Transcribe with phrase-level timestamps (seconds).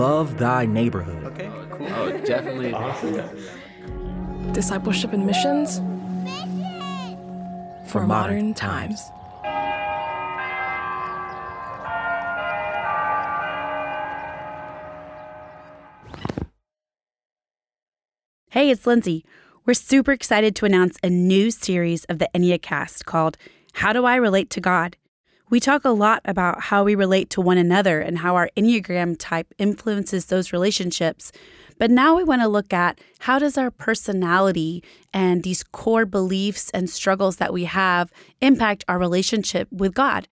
[0.00, 1.24] love thy neighborhood.
[1.24, 1.86] Okay, oh, cool.
[1.94, 2.72] Oh, definitely.
[2.80, 4.52] Awesome.
[4.52, 5.80] Discipleship and missions
[7.90, 9.10] for, modern times.
[18.50, 19.24] Hey, it's Lindsay.
[19.66, 23.36] We're super excited to announce a new series of the Enneacast called
[23.74, 24.96] How Do I Relate to God?
[25.50, 29.16] We talk a lot about how we relate to one another and how our Enneagram
[29.18, 31.32] type influences those relationships.
[31.76, 36.70] But now we want to look at how does our personality and these core beliefs
[36.70, 40.28] and struggles that we have impact our relationship with God?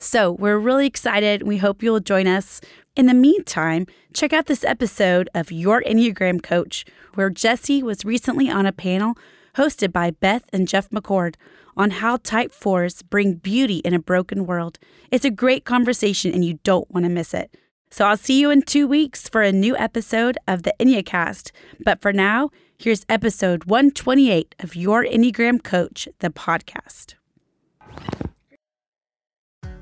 [0.00, 1.44] So we're really excited.
[1.44, 2.60] We hope you'll join us.
[2.96, 8.50] In the meantime, check out this episode of Your Enneagram Coach, where Jesse was recently
[8.50, 9.14] on a panel
[9.54, 11.36] hosted by Beth and Jeff McCord
[11.78, 14.78] on how type 4s bring beauty in a broken world.
[15.12, 17.56] It's a great conversation and you don't want to miss it.
[17.90, 21.52] So I'll see you in two weeks for a new episode of the Enneacast.
[21.84, 27.14] But for now, here's episode 128 of Your Enneagram Coach, the podcast.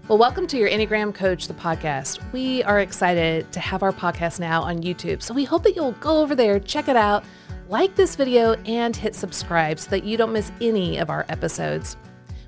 [0.08, 2.20] Well, welcome to your Enneagram Coach, the podcast.
[2.32, 5.20] We are excited to have our podcast now on YouTube.
[5.20, 7.24] So we hope that you'll go over there, check it out,
[7.68, 11.96] like this video, and hit subscribe so that you don't miss any of our episodes.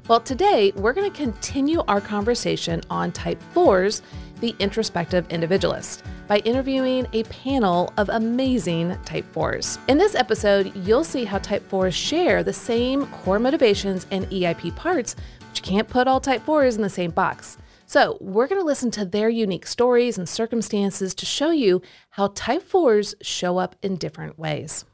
[0.09, 4.03] Well, today we're going to continue our conversation on type 4s,
[4.41, 9.79] the introspective individualist, by interviewing a panel of amazing type 4s.
[9.89, 14.75] In this episode, you'll see how type 4s share the same core motivations and EIP
[14.77, 15.15] parts
[15.49, 17.59] but you can't put all type 4s in the same box.
[17.87, 21.81] So, we're going to listen to their unique stories and circumstances to show you
[22.11, 24.85] how type 4s show up in different ways.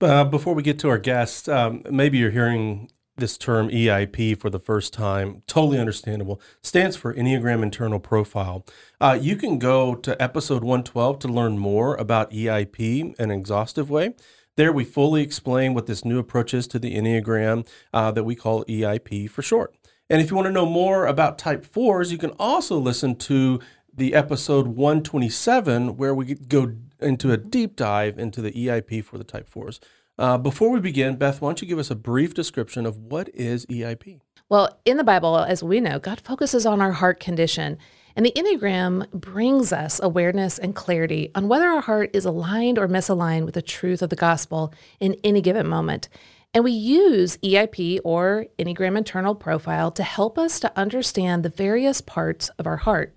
[0.00, 4.48] Uh, before we get to our guest, um, maybe you're hearing this term EIP for
[4.48, 5.42] the first time.
[5.48, 6.40] Totally understandable.
[6.62, 8.64] Stands for Enneagram Internal Profile.
[9.00, 13.90] Uh, you can go to episode 112 to learn more about EIP in an exhaustive
[13.90, 14.14] way.
[14.54, 18.36] There, we fully explain what this new approach is to the Enneagram uh, that we
[18.36, 19.74] call EIP for short.
[20.08, 23.60] And if you want to know more about type 4s, you can also listen to
[23.92, 29.24] the episode 127, where we go into a deep dive into the EIP for the
[29.24, 29.78] type 4s.
[30.18, 33.28] Uh, before we begin, Beth, why don't you give us a brief description of what
[33.32, 34.20] is EIP?
[34.48, 37.78] Well, in the Bible, as we know, God focuses on our heart condition.
[38.16, 42.88] And the Enneagram brings us awareness and clarity on whether our heart is aligned or
[42.88, 46.08] misaligned with the truth of the gospel in any given moment.
[46.52, 52.00] And we use EIP or Enneagram Internal Profile to help us to understand the various
[52.00, 53.14] parts of our heart.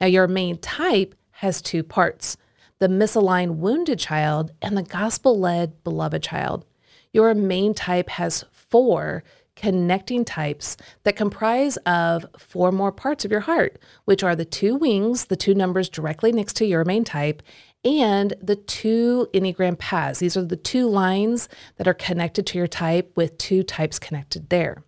[0.00, 2.36] Now, your main type has two parts
[2.82, 6.64] the misaligned wounded child and the gospel led beloved child.
[7.12, 9.22] Your main type has four
[9.54, 14.74] connecting types that comprise of four more parts of your heart, which are the two
[14.74, 17.40] wings, the two numbers directly next to your main type,
[17.84, 20.18] and the two Enneagram paths.
[20.18, 24.48] These are the two lines that are connected to your type with two types connected
[24.48, 24.82] there.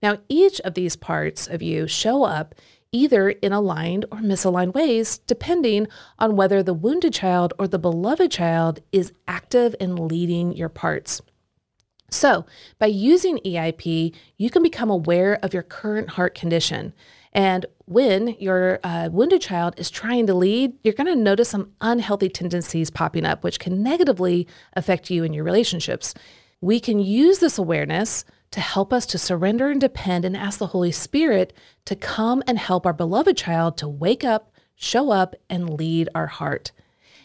[0.00, 2.54] Now, each of these parts of you show up
[2.94, 5.88] either in aligned or misaligned ways, depending
[6.18, 11.20] on whether the wounded child or the beloved child is active in leading your parts.
[12.10, 12.46] So,
[12.78, 16.94] by using EIP, you can become aware of your current heart condition.
[17.32, 21.72] And when your uh, wounded child is trying to lead, you're going to notice some
[21.80, 26.14] unhealthy tendencies popping up, which can negatively affect you and your relationships.
[26.60, 30.68] We can use this awareness to help us to surrender and depend and ask the
[30.68, 31.52] Holy Spirit
[31.86, 36.28] to come and help our beloved child to wake up, show up, and lead our
[36.28, 36.70] heart.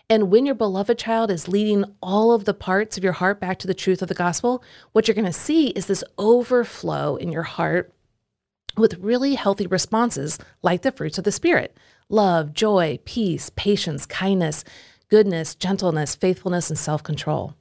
[0.09, 3.59] And when your beloved child is leading all of the parts of your heart back
[3.59, 7.31] to the truth of the gospel, what you're going to see is this overflow in
[7.31, 7.94] your heart
[8.75, 11.78] with really healthy responses like the fruits of the Spirit
[12.09, 14.63] love, joy, peace, patience, kindness,
[15.09, 17.53] goodness, gentleness, faithfulness, and self control.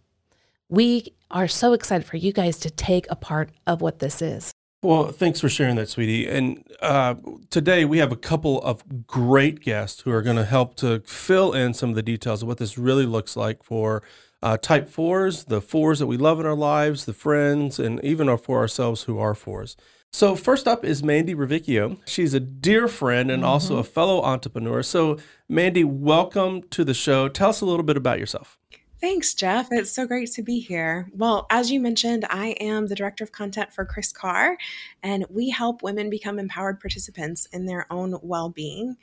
[0.70, 4.53] We are so excited for you guys to take a part of what this is.
[4.83, 6.28] Well, thanks for sharing that, sweetie.
[6.28, 7.16] And uh,
[7.50, 11.53] today we have a couple of great guests who are going to help to fill
[11.53, 14.04] in some of the details of what this really looks like for
[14.41, 18.28] uh, type fours, the fours that we love in our lives, the friends, and even
[18.28, 19.77] our, for ourselves who are fours.
[20.13, 21.98] So, first up is Mandy Ravicchio.
[22.07, 23.51] She's a dear friend and mm-hmm.
[23.51, 24.83] also a fellow entrepreneur.
[24.83, 27.28] So, Mandy, welcome to the show.
[27.28, 28.58] Tell us a little bit about yourself.
[29.00, 29.68] Thanks, Jeff.
[29.71, 31.09] It's so great to be here.
[31.15, 34.59] Well, as you mentioned, I am the director of content for Kris Carr,
[35.04, 38.97] and we help women become empowered participants in their own well being.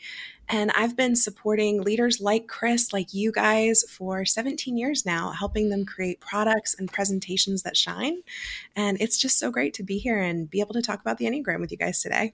[0.50, 5.69] And I've been supporting leaders like Chris, like you guys, for 17 years now, helping
[5.69, 8.21] them create products and presentations that shine.
[8.75, 11.25] And it's just so great to be here and be able to talk about the
[11.25, 12.33] Enneagram with you guys today.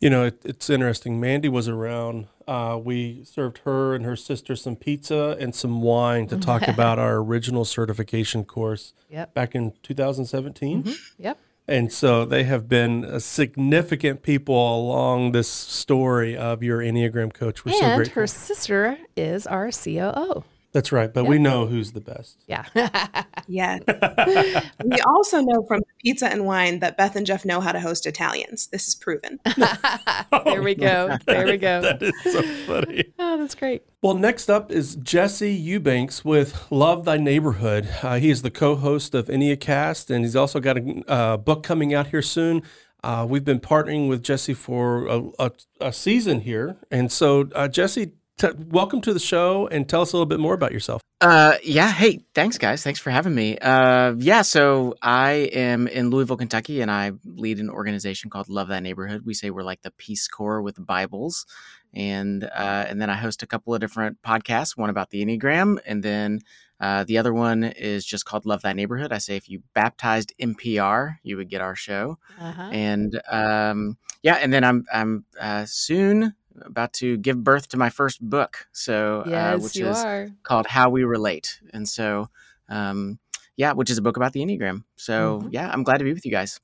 [0.00, 1.18] You know, it, it's interesting.
[1.20, 2.28] Mandy was around.
[2.46, 6.98] Uh, we served her and her sister some pizza and some wine to talk about
[6.98, 9.34] our original certification course Yep.
[9.34, 10.94] back in 2017.
[11.18, 11.38] Yep.
[11.66, 17.64] And so they have been significant people along this story of your Enneagram coach.
[17.64, 18.22] We're and grateful.
[18.22, 20.44] her sister is our COO.
[20.72, 21.12] That's right.
[21.12, 22.44] But we know who's the best.
[22.46, 22.64] Yeah.
[23.48, 23.80] Yes.
[24.84, 28.06] we also know from pizza and wine that Beth and Jeff know how to host
[28.06, 28.66] Italians.
[28.66, 29.40] This is proven.
[30.44, 31.16] there we go.
[31.26, 31.80] There we go.
[31.80, 33.04] That is so funny.
[33.18, 33.84] Oh, that's great.
[34.02, 37.88] Well, next up is Jesse Eubanks with Love Thy Neighborhood.
[38.02, 41.62] Uh, he is the co host of Enneacast, and he's also got a uh, book
[41.62, 42.62] coming out here soon.
[43.02, 46.76] Uh, we've been partnering with Jesse for a, a, a season here.
[46.90, 50.40] And so, uh, Jesse, t- welcome to the show and tell us a little bit
[50.40, 51.02] more about yourself.
[51.20, 51.90] Uh, yeah.
[51.90, 52.82] Hey, thanks, guys.
[52.82, 53.58] Thanks for having me.
[53.58, 54.42] Uh, yeah.
[54.42, 59.22] So I am in Louisville, Kentucky, and I lead an organization called Love Thy Neighborhood.
[59.24, 61.44] We say we're like the Peace Corps with Bibles,
[61.92, 64.76] and uh, and then I host a couple of different podcasts.
[64.76, 66.38] One about the Enneagram, and then
[66.80, 69.12] uh, the other one is just called Love Thy Neighborhood.
[69.12, 72.18] I say if you baptized NPR, you would get our show.
[72.40, 72.70] Uh-huh.
[72.70, 77.90] and um, yeah, and then I'm I'm uh, soon about to give birth to my
[77.90, 78.66] first book.
[78.72, 80.30] So uh, which is are.
[80.42, 82.28] called How We Relate, and so
[82.68, 83.18] um,
[83.56, 84.84] yeah, which is a book about the Enneagram.
[84.96, 85.48] So Mhm.
[85.52, 86.60] yeah, I'm glad to be with you guys.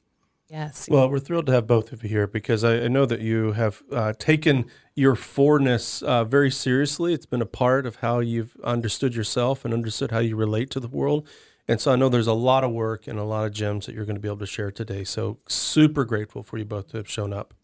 [0.51, 0.89] Yes.
[0.91, 3.53] Well, we're thrilled to have both of you here because I, I know that you
[3.53, 7.15] have uh, taken your fourness uh, very seriously.
[7.15, 10.81] It's been a part of how you've understood yourself and understood how you relate to
[10.81, 11.27] the world.
[11.67, 13.95] And so I know there's a lot of work and a lot of gems that
[13.95, 15.03] you're going to be able to share today.
[15.03, 17.55] So super grateful for you both to have shown up.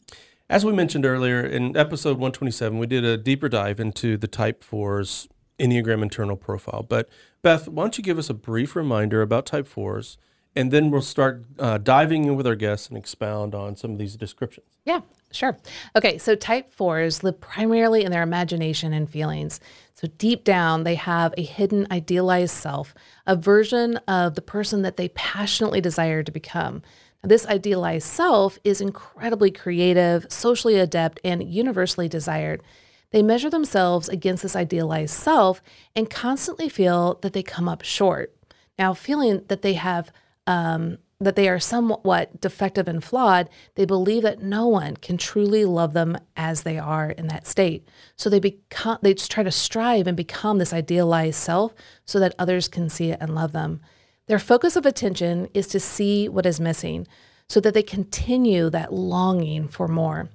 [0.51, 4.65] As we mentioned earlier in episode 127, we did a deeper dive into the Type
[4.65, 5.29] 4's
[5.61, 6.83] Enneagram internal profile.
[6.83, 7.09] But
[7.41, 10.17] Beth, why don't you give us a brief reminder about Type 4s,
[10.57, 13.99] and then we'll start uh, diving in with our guests and expound on some of
[13.99, 14.67] these descriptions.
[14.85, 15.57] Yeah, sure.
[15.95, 19.61] Okay, so type fours live primarily in their imagination and feelings.
[19.95, 22.93] So deep down, they have a hidden idealized self,
[23.25, 26.83] a version of the person that they passionately desire to become.
[27.23, 32.63] This idealized self is incredibly creative, socially adept, and universally desired.
[33.11, 35.61] They measure themselves against this idealized self
[35.95, 38.35] and constantly feel that they come up short.
[38.79, 40.11] Now, feeling that they have
[40.47, 45.67] um, that they are somewhat defective and flawed, they believe that no one can truly
[45.67, 47.87] love them as they are in that state.
[48.17, 51.75] So they become they try to strive and become this idealized self
[52.07, 53.81] so that others can see it and love them.
[54.31, 57.09] Their focus of attention is to see what is missing
[57.49, 60.29] so that they continue that longing for more.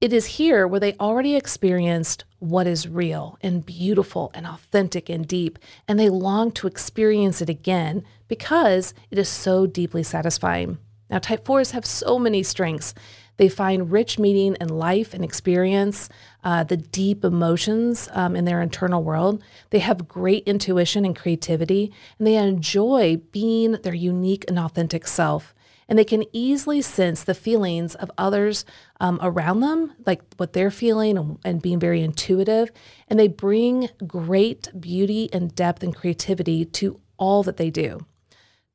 [0.00, 5.28] It is here where they already experienced what is real and beautiful and authentic and
[5.28, 10.78] deep, and they long to experience it again because it is so deeply satisfying.
[11.08, 12.94] Now, type 4s have so many strengths.
[13.36, 16.08] They find rich meaning in life and experience,
[16.42, 19.42] uh, the deep emotions um, in their internal world.
[19.70, 25.54] They have great intuition and creativity, and they enjoy being their unique and authentic self
[25.88, 28.64] and they can easily sense the feelings of others
[29.00, 32.70] um, around them, like what they're feeling and, and being very intuitive.
[33.08, 38.06] And they bring great beauty and depth and creativity to all that they do.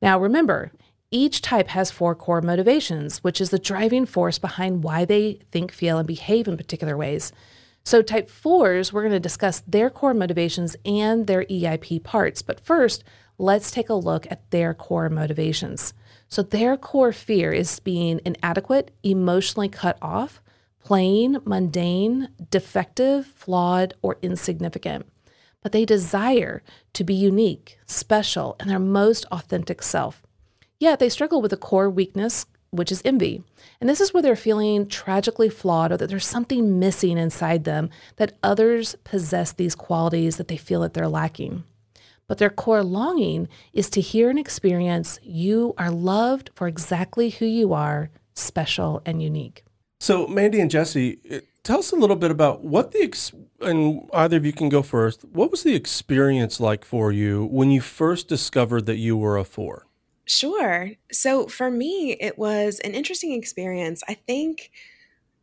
[0.00, 0.72] Now, remember,
[1.10, 5.72] each type has four core motivations, which is the driving force behind why they think,
[5.72, 7.32] feel, and behave in particular ways.
[7.82, 12.42] So, type fours, we're going to discuss their core motivations and their EIP parts.
[12.42, 13.02] But first,
[13.38, 15.94] let's take a look at their core motivations.
[16.28, 20.40] So, their core fear is being inadequate, emotionally cut off,
[20.84, 25.06] plain, mundane, defective, flawed, or insignificant.
[25.62, 26.62] But they desire
[26.92, 30.22] to be unique, special, and their most authentic self.
[30.80, 33.44] Yet they struggle with a core weakness, which is envy.
[33.80, 37.90] And this is where they're feeling tragically flawed or that there's something missing inside them
[38.16, 41.64] that others possess these qualities that they feel that they're lacking.
[42.26, 47.44] But their core longing is to hear and experience you are loved for exactly who
[47.44, 49.64] you are, special and unique.
[49.98, 54.08] So, Mandy and Jesse, uh, tell us a little bit about what the, ex- and
[54.14, 55.26] either of you can go first.
[55.26, 59.44] What was the experience like for you when you first discovered that you were a
[59.44, 59.86] four?
[60.30, 60.92] Sure.
[61.10, 64.00] So for me, it was an interesting experience.
[64.08, 64.70] I think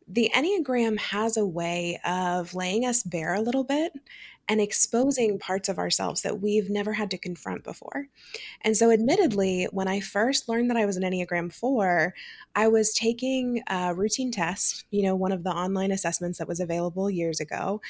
[0.08, 3.92] the Enneagram has a way of laying us bare a little bit
[4.48, 8.06] and exposing parts of ourselves that we've never had to confront before.
[8.62, 12.14] And so, admittedly, when I first learned that I was an Enneagram 4,
[12.54, 16.60] I was taking a routine test, you know, one of the online assessments that was
[16.60, 17.80] available years ago.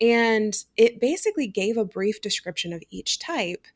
[0.00, 3.66] And it basically gave a brief description of each type.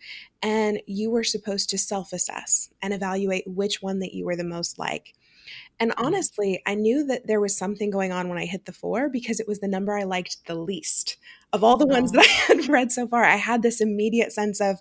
[0.43, 4.45] And you were supposed to self assess and evaluate which one that you were the
[4.45, 5.15] most like.
[5.79, 9.09] And honestly, I knew that there was something going on when I hit the four
[9.09, 11.19] because it was the number I liked the least
[11.53, 13.25] of all the ones that I had read so far.
[13.25, 14.79] I had this immediate sense of,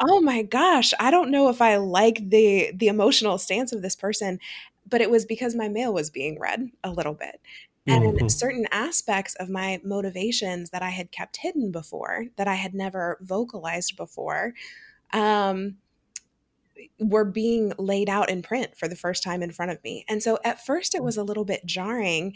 [0.00, 3.96] oh my gosh, I don't know if I like the the emotional stance of this
[3.96, 4.38] person,
[4.88, 7.40] but it was because my mail was being read a little bit.
[7.88, 8.28] And Mhm.
[8.28, 13.18] certain aspects of my motivations that I had kept hidden before, that I had never
[13.20, 14.54] vocalized before,
[15.12, 15.78] um,
[16.98, 20.04] were being laid out in print for the first time in front of me.
[20.08, 21.04] And so at first it mm.
[21.04, 22.34] was a little bit jarring.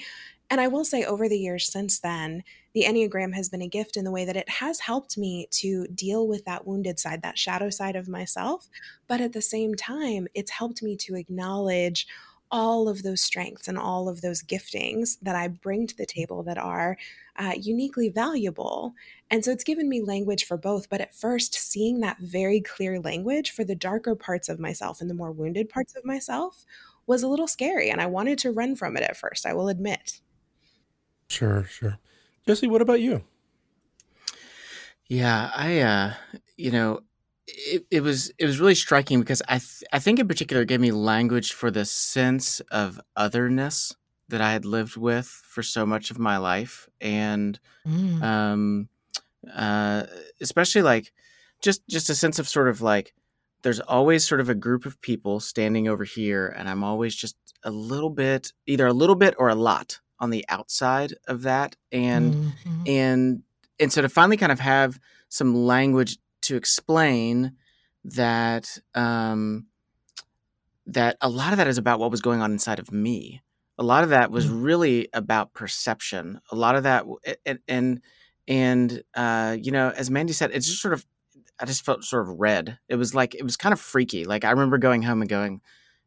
[0.50, 2.42] And I will say, over the years since then,
[2.72, 5.86] the Enneagram has been a gift in the way that it has helped me to
[5.88, 8.68] deal with that wounded side, that shadow side of myself.
[9.06, 12.06] But at the same time, it's helped me to acknowledge
[12.50, 16.14] all of those strengths and all of those giftings that I bring to the mm.
[16.14, 16.96] table that are
[17.38, 18.94] uh, uniquely valuable.
[19.30, 20.90] And so it's given me language for both.
[20.90, 25.08] But at first, seeing that very clear language for the darker parts of myself and
[25.08, 26.64] the more wounded parts of myself
[27.06, 27.90] was a little scary.
[27.90, 30.20] And I wanted to run from it at first, I will admit.
[31.28, 31.98] Sure, sure.
[32.46, 33.22] Jesse, what about you?
[35.06, 36.14] Yeah, I uh
[36.56, 37.00] you know,
[37.46, 40.68] it, it was it was really striking because I th- I think in particular it
[40.68, 43.94] gave me language for the sense of otherness
[44.28, 48.22] that I had lived with for so much of my life and Mm.
[48.22, 48.88] um
[49.54, 50.02] uh
[50.40, 51.12] especially like
[51.62, 53.14] just just a sense of sort of like
[53.62, 57.36] there's always sort of a group of people standing over here and I'm always just
[57.64, 61.76] a little bit either a little bit or a lot on the outside of that
[61.92, 62.52] and Mhm.
[62.86, 63.42] and
[63.80, 67.52] and so to finally kind of have some language to explain
[68.04, 69.66] that um
[70.86, 73.42] that a lot of that is about what was going on inside of me
[73.78, 74.64] a lot of that was Mm.
[74.64, 76.40] really about perception.
[76.50, 77.04] A lot of that
[77.46, 78.00] and and
[78.48, 81.04] and uh you know as mandy said it's just sort of
[81.60, 82.78] i just felt sort of read.
[82.88, 84.24] It was like it was kind of freaky.
[84.24, 85.60] Like i remember going home and going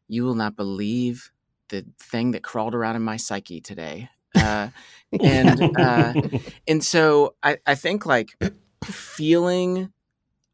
[0.08, 1.30] you will not believe
[1.70, 4.08] the thing that crawled around in my psyche today.
[4.34, 4.68] Uh
[5.22, 6.14] and uh
[6.68, 8.36] and so I, I think like
[8.84, 9.92] feeling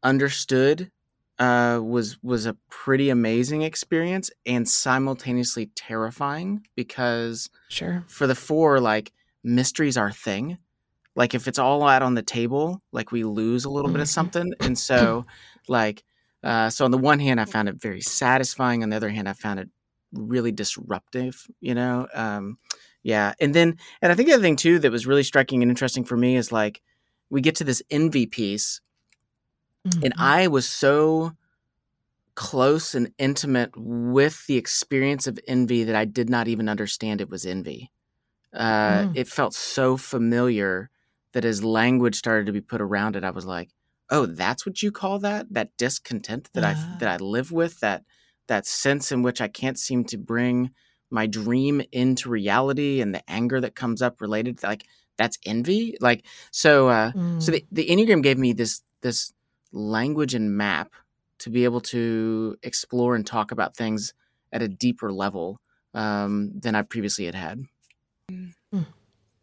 [0.03, 0.91] understood
[1.39, 8.03] uh, was was a pretty amazing experience and simultaneously terrifying because Sure.
[8.07, 9.11] for the four like
[9.43, 10.57] mysteries our thing
[11.15, 14.07] like if it's all out on the table like we lose a little bit of
[14.07, 14.11] Mhm.
[14.11, 15.25] something and so
[15.69, 16.03] like
[16.43, 19.29] uh, so on the one hand i found it very satisfying on the other hand
[19.29, 19.69] i found it
[20.13, 22.57] really disruptive you know um,
[23.03, 25.71] yeah and then and i think the other thing too that was really striking and
[25.71, 26.81] interesting for me is like
[27.29, 28.81] we get to this envy piece
[29.85, 30.19] and Mhm.
[30.19, 31.33] I was so
[32.35, 37.29] close and intimate with the experience of envy that I did not even understand it
[37.29, 37.91] was envy.
[38.53, 39.11] Uh, Mm.
[39.15, 40.89] It felt so familiar
[41.33, 43.69] that as language started to be put around it, I was like,
[44.09, 45.47] "Oh, that's what you call that?
[45.53, 48.03] That discontent that I that I live with that
[48.47, 50.71] that sense in which I can't seem to bring
[51.11, 54.85] my dream into reality and the anger that comes up related like
[55.17, 56.89] that's envy." Like so.
[56.89, 57.55] Uh, so Mm.
[57.55, 59.33] the, the enneagram gave me this this
[59.71, 60.91] language and map
[61.39, 64.13] to be able to explore and talk about things
[64.51, 65.59] at a deeper level
[65.93, 67.65] um, than I previously had had.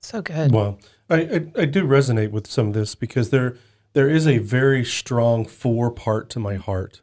[0.00, 0.52] so good.
[0.52, 0.78] Well,
[1.09, 3.56] I, I I do resonate with some of this because there
[3.92, 7.02] there is a very strong four part to my heart,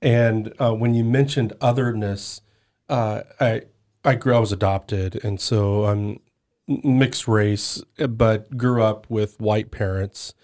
[0.00, 2.40] and uh, when you mentioned otherness,
[2.88, 3.62] uh, I
[4.04, 6.20] I grew I was adopted, and so I'm
[6.68, 10.34] mixed race, but grew up with white parents.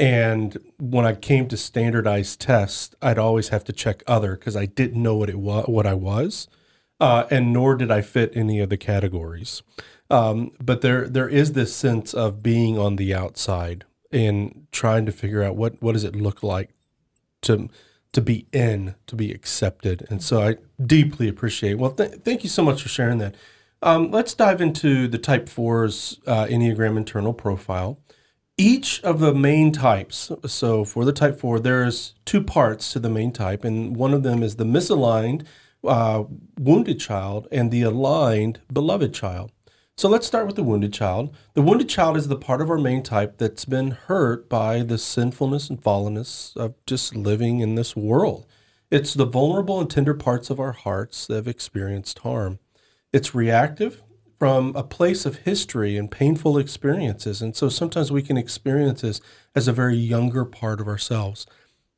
[0.00, 4.66] And when I came to standardized tests, I'd always have to check other because I
[4.66, 6.46] didn't know what it was, what I was,
[7.00, 9.62] uh, and nor did I fit any of the categories.
[10.10, 15.12] Um, but there there is this sense of being on the outside and trying to
[15.12, 16.70] figure out what what does it look like
[17.42, 17.68] to
[18.12, 20.06] to be in, to be accepted.
[20.08, 21.74] And so I deeply appreciate.
[21.74, 23.34] Well, th- thank you so much for sharing that.
[23.82, 27.98] Um, let's dive into the Type 4's uh, Enneagram internal profile.
[28.60, 33.08] Each of the main types, so for the Type 4, there's two parts to the
[33.08, 35.46] main type, and one of them is the misaligned
[35.84, 36.24] uh,
[36.58, 39.52] wounded child and the aligned beloved child.
[39.96, 41.32] So let's start with the wounded child.
[41.54, 44.98] The wounded child is the part of our main type that's been hurt by the
[44.98, 48.44] sinfulness and fallenness of just living in this world.
[48.90, 52.58] It's the vulnerable and tender parts of our hearts that have experienced harm.
[53.12, 54.02] It's reactive
[54.38, 57.42] from a place of history and painful experiences.
[57.42, 59.20] And so sometimes we can experience this
[59.54, 61.46] as a very younger part of ourselves.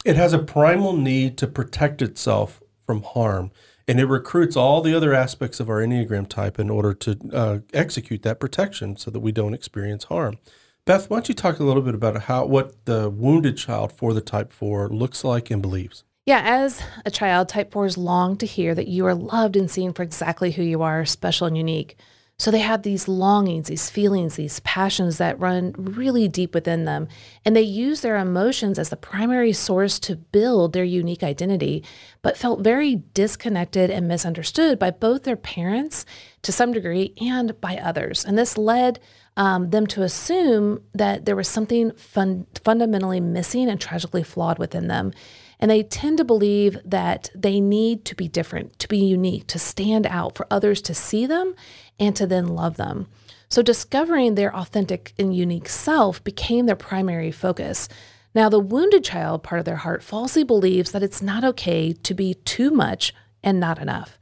[0.04, 3.50] It has a primal need to protect itself from harm,
[3.86, 7.58] and it recruits all the other aspects of our Enneagram type in order to uh,
[7.74, 10.38] execute that protection so that we don't experience harm.
[10.86, 14.14] Beth, why don't you talk a little bit about how what the wounded child for
[14.14, 16.04] the type 4 looks like and believes?
[16.24, 19.92] Yeah, as a child, type fours long to hear that you are loved and seen
[19.92, 21.96] for exactly who you are, special and unique.
[22.40, 27.06] So they have these longings, these feelings, these passions that run really deep within them.
[27.44, 31.84] And they use their emotions as the primary source to build their unique identity,
[32.22, 36.06] but felt very disconnected and misunderstood by both their parents
[36.40, 38.24] to some degree and by others.
[38.24, 39.00] And this led
[39.36, 44.88] um, them to assume that there was something fun- fundamentally missing and tragically flawed within
[44.88, 45.12] them.
[45.58, 49.58] And they tend to believe that they need to be different, to be unique, to
[49.58, 51.54] stand out for others to see them
[52.00, 53.06] and to then love them.
[53.48, 57.88] So discovering their authentic and unique self became their primary focus.
[58.34, 62.14] Now, the wounded child part of their heart falsely believes that it's not okay to
[62.14, 64.18] be too much and not enough.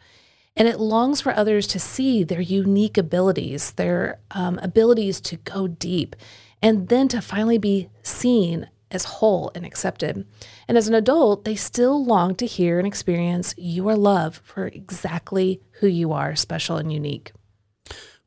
[0.57, 5.69] And it longs for others to see their unique abilities, their um, abilities to go
[5.69, 6.17] deep,
[6.61, 10.27] and then to finally be seen as whole and accepted.
[10.67, 15.61] And as an adult, they still long to hear and experience your love for exactly
[15.81, 17.33] who you are, special and unique.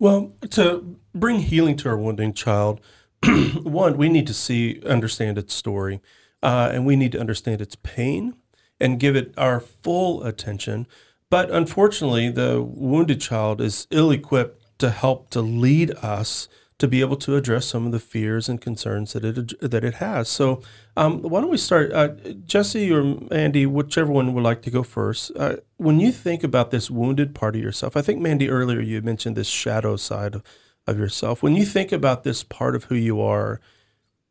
[0.01, 2.81] Well, to bring healing to our wounding child,
[3.62, 6.01] one, we need to see, understand its story,
[6.41, 8.34] uh, and we need to understand its pain
[8.79, 10.88] and give it our full attention.
[11.29, 16.50] But unfortunately, the wounded child is ill equipped to help to lead us
[16.82, 19.94] to be able to address some of the fears and concerns that it that it
[19.96, 20.28] has.
[20.28, 20.64] So,
[20.98, 22.08] um, why don't we start, uh,
[22.44, 25.32] Jesse or Mandy, whichever one would like to go first?
[25.36, 29.00] Uh, when you think about this wounded part of yourself, I think Mandy earlier you
[29.04, 30.44] mentioned this shadow side of,
[30.88, 31.44] of yourself.
[31.44, 33.62] When you think about this part of who you are,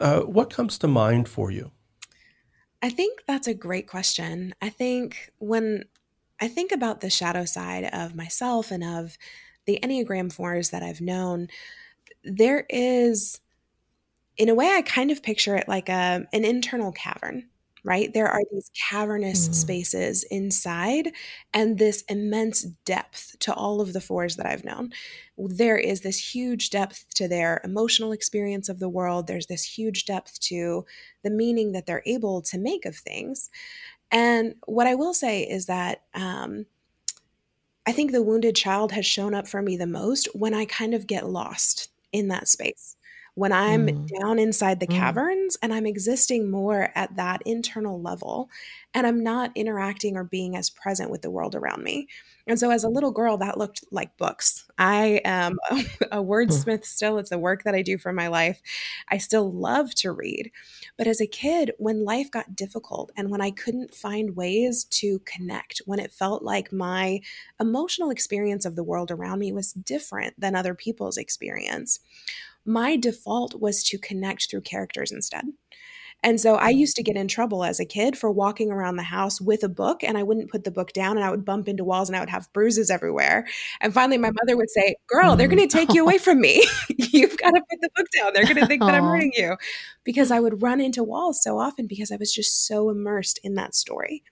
[0.00, 1.70] uh, what comes to mind for you?
[2.82, 4.56] I think that's a great question.
[4.60, 5.84] I think when
[6.40, 9.16] I think about the shadow side of myself and of
[9.66, 11.46] the Enneagram fours that I've known,
[12.24, 13.40] there is
[14.36, 17.44] in a way i kind of picture it like a an internal cavern
[17.84, 18.12] right?
[18.12, 19.54] There are these cavernous mm.
[19.54, 21.12] spaces inside
[21.54, 24.90] and this immense depth to all of the fours that i've known.
[25.36, 29.26] There is this huge depth to their emotional experience of the world.
[29.26, 30.84] There's this huge depth to
[31.22, 33.50] the meaning that they're able to make of things.
[34.10, 36.66] And what i will say is that um,
[37.86, 40.94] I think the wounded child has shown up for me the most when I kind
[40.94, 42.96] of get lost in that space
[43.40, 44.20] when I'm mm.
[44.20, 44.94] down inside the mm.
[44.94, 48.50] caverns and I'm existing more at that internal level
[48.92, 52.06] and I'm not interacting or being as present with the world around me.
[52.46, 54.66] And so as a little girl, that looked like books.
[54.76, 57.16] I am a, a wordsmith still.
[57.16, 58.60] It's the work that I do for my life.
[59.08, 60.50] I still love to read.
[60.98, 65.20] But as a kid, when life got difficult and when I couldn't find ways to
[65.20, 67.20] connect, when it felt like my
[67.58, 72.00] emotional experience of the world around me was different than other people's experience,
[72.64, 75.44] my default was to connect through characters instead.
[76.22, 76.78] And so I mm.
[76.78, 79.68] used to get in trouble as a kid for walking around the house with a
[79.68, 82.16] book and I wouldn't put the book down and I would bump into walls and
[82.16, 83.46] I would have bruises everywhere.
[83.80, 85.56] And finally my mother would say, Girl, they're mm.
[85.56, 86.64] going to take you away from me.
[86.88, 88.32] You've got to put the book down.
[88.34, 89.56] They're going to think that I'm hurting you.
[90.04, 93.54] Because I would run into walls so often because I was just so immersed in
[93.54, 94.22] that story.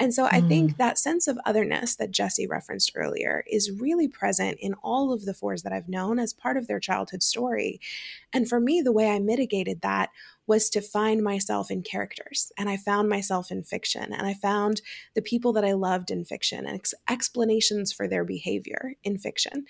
[0.00, 0.76] And so I think mm.
[0.78, 5.34] that sense of otherness that Jesse referenced earlier is really present in all of the
[5.34, 7.80] fours that I've known as part of their childhood story.
[8.32, 10.08] And for me, the way I mitigated that
[10.46, 12.50] was to find myself in characters.
[12.56, 14.14] And I found myself in fiction.
[14.14, 14.80] And I found
[15.14, 19.66] the people that I loved in fiction and ex- explanations for their behavior in fiction.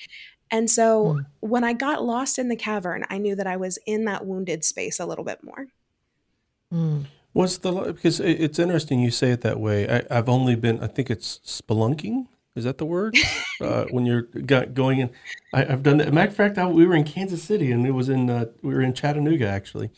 [0.49, 1.27] And so mm.
[1.41, 4.65] when I got lost in the cavern, I knew that I was in that wounded
[4.65, 5.67] space a little bit more.
[6.73, 7.07] Mm.
[7.33, 9.89] Was the because it's interesting you say it that way.
[10.11, 12.27] I, have only been, I think it's spelunking.
[12.57, 13.17] Is that the word?
[13.61, 15.11] uh, when you're got going in,
[15.55, 16.13] I, have done that.
[16.13, 18.75] Matter of fact, I, we were in Kansas City and it was in uh, we
[18.75, 19.91] were in Chattanooga actually.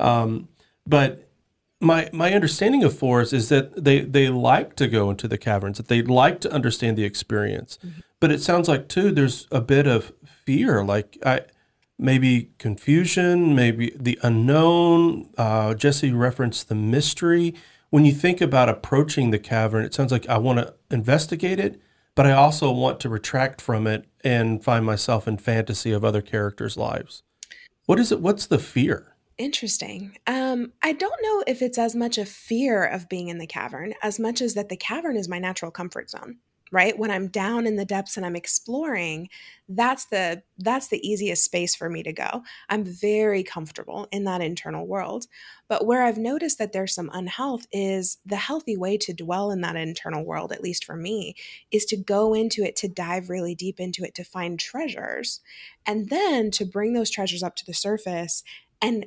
[0.00, 0.48] Um,
[0.84, 1.30] but
[1.80, 5.76] my my understanding of fours is that they they like to go into the caverns,
[5.76, 7.78] that they like to understand the experience.
[7.84, 8.00] Mm-hmm.
[8.18, 10.12] But it sounds like too there's a bit of
[10.44, 10.84] fear.
[10.84, 11.42] Like I
[12.00, 15.28] maybe confusion, maybe the unknown.
[15.36, 17.54] Uh, Jesse referenced the mystery.
[17.90, 21.80] When you think about approaching the cavern, it sounds like I want to investigate it,
[22.14, 26.22] but I also want to retract from it and find myself in fantasy of other
[26.22, 27.22] characters' lives.
[27.86, 28.20] What is it?
[28.20, 29.14] What's the fear?
[29.36, 30.16] Interesting.
[30.26, 33.94] Um, I don't know if it's as much a fear of being in the cavern
[34.02, 36.38] as much as that the cavern is my natural comfort zone
[36.70, 36.98] right?
[36.98, 39.28] When i'm down in the depths and i'm exploring
[39.68, 42.42] that's the that's the easiest space for me to go.
[42.68, 45.26] I'm very comfortable in that internal world.
[45.68, 49.60] But where i've noticed that there's some unhealth is the healthy way to dwell in
[49.60, 51.34] that internal world at least for me
[51.70, 55.40] is to go into it to dive really deep into it to find treasures
[55.86, 58.42] and then to bring those treasures up to the surface
[58.82, 59.06] and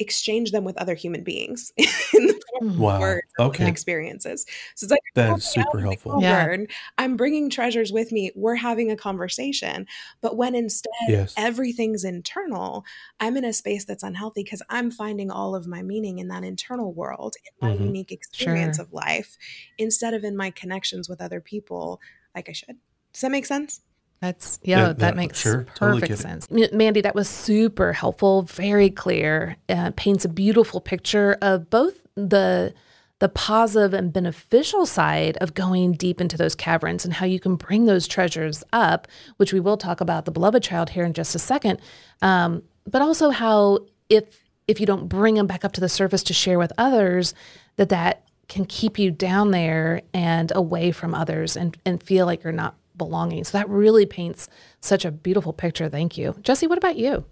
[0.00, 3.00] exchange them with other human beings in the form of Wow.
[3.00, 3.68] words or Okay.
[3.68, 4.46] experiences.
[4.76, 6.12] So it's like That "Okay, is out super in the helpful.
[6.12, 6.48] cold Yeah.
[6.48, 8.32] word, I'm bringing treasures with me.
[8.34, 9.86] We're having a conversation.
[10.20, 11.34] But when instead Yes.
[11.36, 12.84] everything's internal,
[13.20, 16.44] I'm in a space that's unhealthy because I'm finding all of my meaning in that
[16.44, 17.84] internal world, in my Mhm.
[17.84, 18.86] unique experience Sure.
[18.86, 19.36] of life,
[19.78, 22.00] instead of in my connections with other people
[22.34, 22.76] like I should.
[23.12, 23.80] Does that make sense?
[24.20, 25.66] That's yeah, Yeah, that yeah, makes sure.
[25.76, 26.22] Perfect get it.
[26.22, 26.48] sense.
[26.50, 29.56] M- Mandy, that was super helpful, very clear.
[29.68, 32.74] Uh, paints a beautiful picture of both the
[33.20, 37.54] the positive and beneficial side of going deep into those caverns and how you can
[37.54, 39.06] bring those treasures up,
[39.36, 41.78] which we will talk about the beloved child here in just a second.
[42.22, 44.24] Um, but also how if
[44.68, 47.34] if you don't bring them back up to the surface to share with others,
[47.76, 52.42] that that can keep you down there and away from others and and feel like
[52.44, 53.44] you're not belonging.
[53.44, 54.48] So that really paints
[54.80, 55.88] such a beautiful picture.
[55.88, 56.36] Thank you.
[56.42, 57.24] Jesse, what about you?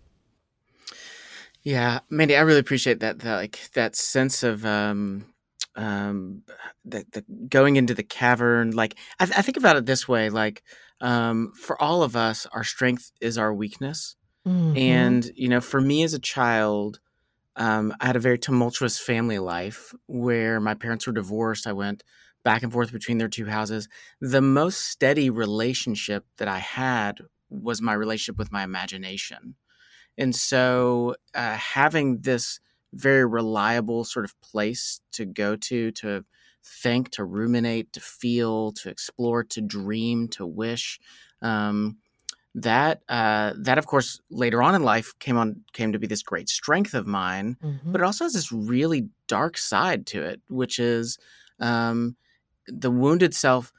[1.62, 3.18] Yeah, Mandy, I really appreciate that.
[3.18, 5.26] that like that sense of um,
[5.76, 6.42] um,
[6.84, 8.70] the, the going into the cavern.
[8.70, 10.62] Like I, I think about it this way: like
[11.00, 14.16] um, for all of us, our strength is our weakness.
[14.46, 14.78] Mhm.
[14.78, 17.00] And you know, for me as a child,
[17.56, 21.66] um, I had a very tumultuous family life where my parents were divorced.
[21.66, 22.02] I went
[22.44, 23.88] back and forth between their two houses.
[24.20, 27.20] The most steady relationship that I had
[27.50, 29.54] was my relationship with my imagination.
[30.16, 32.60] And so, uh, having this
[32.92, 36.24] very reliable sort of place to go to, to
[36.64, 40.98] think, to ruminate, to feel, to explore, to dream, to wish,
[41.42, 41.98] um,
[42.54, 46.22] that uh, that of course later on in life came on came to be this
[46.22, 47.92] great strength of mine Mhm.
[47.92, 51.18] but it also has this really dark side to it, which is
[51.60, 52.16] um,
[52.68, 53.72] the wounded self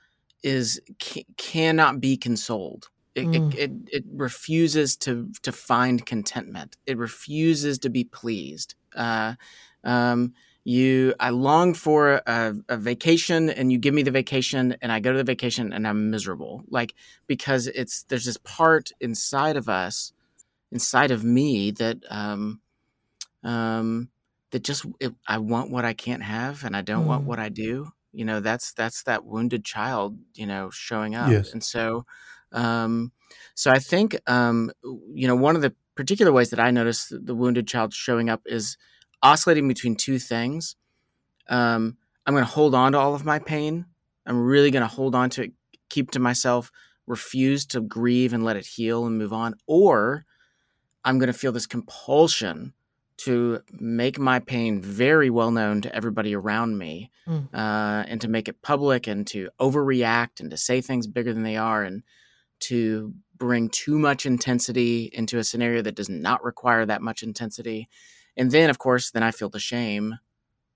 [0.43, 2.89] is ca- cannot be consoled.
[3.15, 3.53] It, Mm.
[3.53, 6.77] it, it, it refuses to to find contentment.
[6.85, 8.75] It refuses to be pleased.
[8.95, 9.35] Uh,
[9.83, 14.91] um, you, I long for a, a vacation, and you give me the vacation, and
[14.91, 16.63] I go to the vacation, and I'm miserable.
[16.69, 16.93] Like
[17.27, 20.13] because it's there's this part inside of us,
[20.71, 22.61] inside of me that um,
[23.43, 24.09] um,
[24.51, 27.27] that just it, I want what I can't have, and I don't want Mm.
[27.27, 27.91] what I do.
[28.11, 31.29] You know, that's that's that wounded child, you know, showing up.
[31.29, 31.53] Yes.
[31.53, 32.05] And so,
[32.51, 33.11] um,
[33.53, 34.71] so I think, um,
[35.13, 38.41] you know, one of the particular ways that I notice the wounded child showing up
[38.45, 38.77] is
[39.21, 40.75] oscillating between two things.
[41.49, 43.85] Um, I'm going to hold on to all of my pain.
[44.25, 45.53] I'm really going to hold on to it,
[45.89, 46.71] keep to myself,
[47.07, 50.25] refuse to grieve and let it heal and move on, or
[51.03, 52.73] I'm going to feel this compulsion
[53.19, 57.47] to make my pain very well known to everybody around me Mm.
[57.53, 61.43] uh, and to make it public and to overreact and to say things bigger than
[61.43, 62.01] they are and
[62.59, 67.87] to bring too much intensity into a scenario that does not require that much intensity.
[68.35, 70.17] And then, of course, then I feel the shame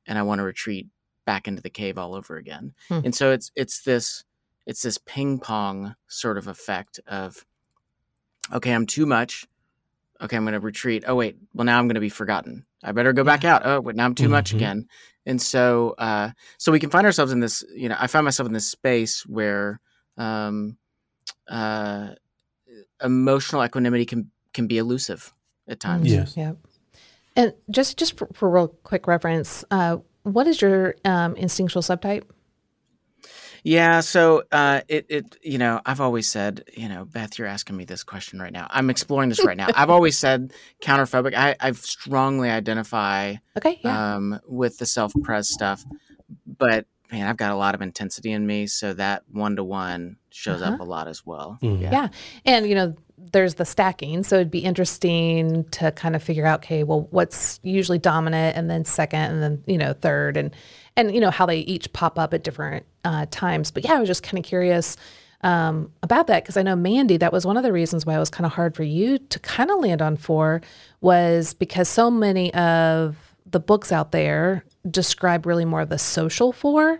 [0.06, 0.88] and I want to retreat
[1.26, 2.74] back into the cave all over again.
[2.90, 3.00] Hmm.
[3.06, 4.24] And so it's it's this
[4.66, 7.46] it's this ping pong sort of effect of
[8.54, 9.48] okay, I'm too much.
[10.24, 11.04] Okay, I'm going to retreat.
[11.08, 12.66] Oh wait, well now I'm going to be forgotten.
[12.84, 13.62] I better go back out.
[13.66, 14.56] Oh, wait, now I'm too much Mhm.
[14.56, 14.88] again.
[15.26, 17.64] And so, uh, so we can find ourselves in this.
[17.74, 19.80] You know, I find myself in this space where
[20.18, 20.78] um,
[21.50, 22.10] uh,
[23.04, 25.34] emotional equanimity can can be elusive
[25.68, 26.12] at times.
[26.12, 26.36] Yes.
[26.38, 26.58] Yep.
[27.36, 32.24] And just just for, for real quick reference, uh, what is your um, instinctual subtype?
[33.64, 37.78] Yeah, so uh, it it you know I've always said you know Beth, you're asking
[37.78, 38.68] me this question right now.
[38.70, 39.68] I'm exploring this right now.
[39.76, 41.34] I've always said counterphobic.
[41.34, 44.16] I I strongly identify Okay, yeah.
[44.16, 45.84] um, with the self pres stuff,
[46.46, 50.18] but man, I've got a lot of intensity in me, so that one to one
[50.32, 50.84] shows up Uh-huh.
[50.84, 51.60] a lot as well.
[51.62, 51.80] Mhm.
[51.82, 52.08] Yeah.
[52.44, 54.24] And, you know, there's the stacking.
[54.24, 58.68] So it'd be interesting to kind of figure out, okay, well, what's usually dominant and
[58.68, 60.56] then second and then, you know, third and,
[60.96, 63.72] and, you know, how they each pop up at different uh, times.
[63.72, 64.98] But yeah, I was just kind of curious
[65.42, 68.20] um, about that because I know Mandy, that was one of the reasons why it
[68.20, 70.62] was kind of hard for you to kind of land on four
[71.02, 76.52] was because so many of the books out there describe really more of the social
[76.52, 77.00] 4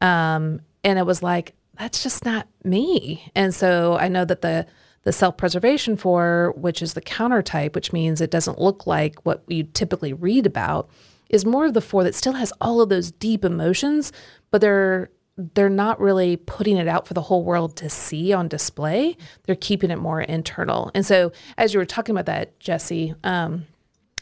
[0.00, 3.30] um, and it was like that's just not me.
[3.34, 4.66] And so i know that the
[5.02, 9.42] the self-preservation for which is the counter type which means it doesn't look like what
[9.46, 10.90] you typically read about
[11.30, 14.12] is more of the four that still has all of those deep emotions
[14.50, 15.10] but they're
[15.54, 19.16] they're not really putting it out for the whole world to see on display.
[19.44, 20.90] They're keeping it more internal.
[20.94, 23.66] And so as you were talking about that jesse um,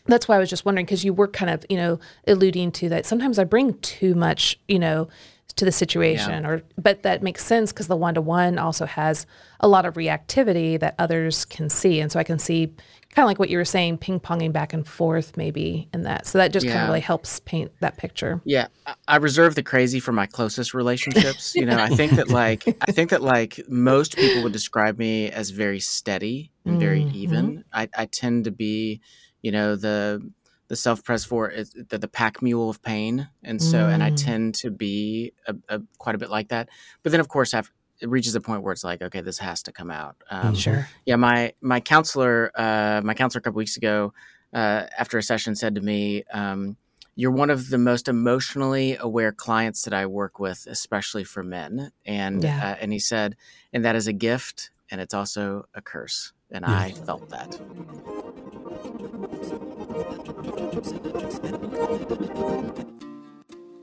[0.09, 2.89] that's why I was just wondering because you were kind of, you know, alluding to
[2.89, 3.05] that.
[3.07, 5.09] Sometimes I bring too much, you know,
[5.57, 9.27] to the situation or but that makes sense because the one-to-one also has
[9.61, 12.01] a lot of reactivity that others can see.
[12.01, 12.73] And so i can see
[13.19, 16.39] kind of like what you were saying ping-ponging back and forth maybe in that so
[16.39, 18.69] that just kind of really helps paint that picture Yeah,
[19.09, 21.57] I- reserve the crazy for my closest relationships.
[21.57, 25.33] You know, I think that like I think that like most people would describe me
[25.33, 27.15] as very steady and very Mhm.
[27.15, 27.65] even.
[27.73, 29.01] I, I tend to be,
[29.43, 30.23] you know, the
[30.69, 31.53] the self pres for
[31.89, 34.17] the, the pack mule of pain, and so and I Mm.
[34.25, 36.69] tend to be a, a, quite a bit like that.
[37.03, 39.63] But then, of course, after it reaches a point where it's like, okay, this has
[39.65, 40.17] to come out.
[40.31, 44.13] Um, sure yeah, my my counselor, uh, my counselor a couple weeks ago,
[44.53, 46.77] uh, after a session, said to me, um,
[47.17, 51.93] "You're one of the most emotionally aware clients that I work with, especially for men."
[52.05, 52.59] And Yeah.
[52.59, 53.37] uh, and he said,
[53.73, 56.79] "And that is a gift, and it's also a curse." And Yeah.
[56.79, 57.59] I felt that.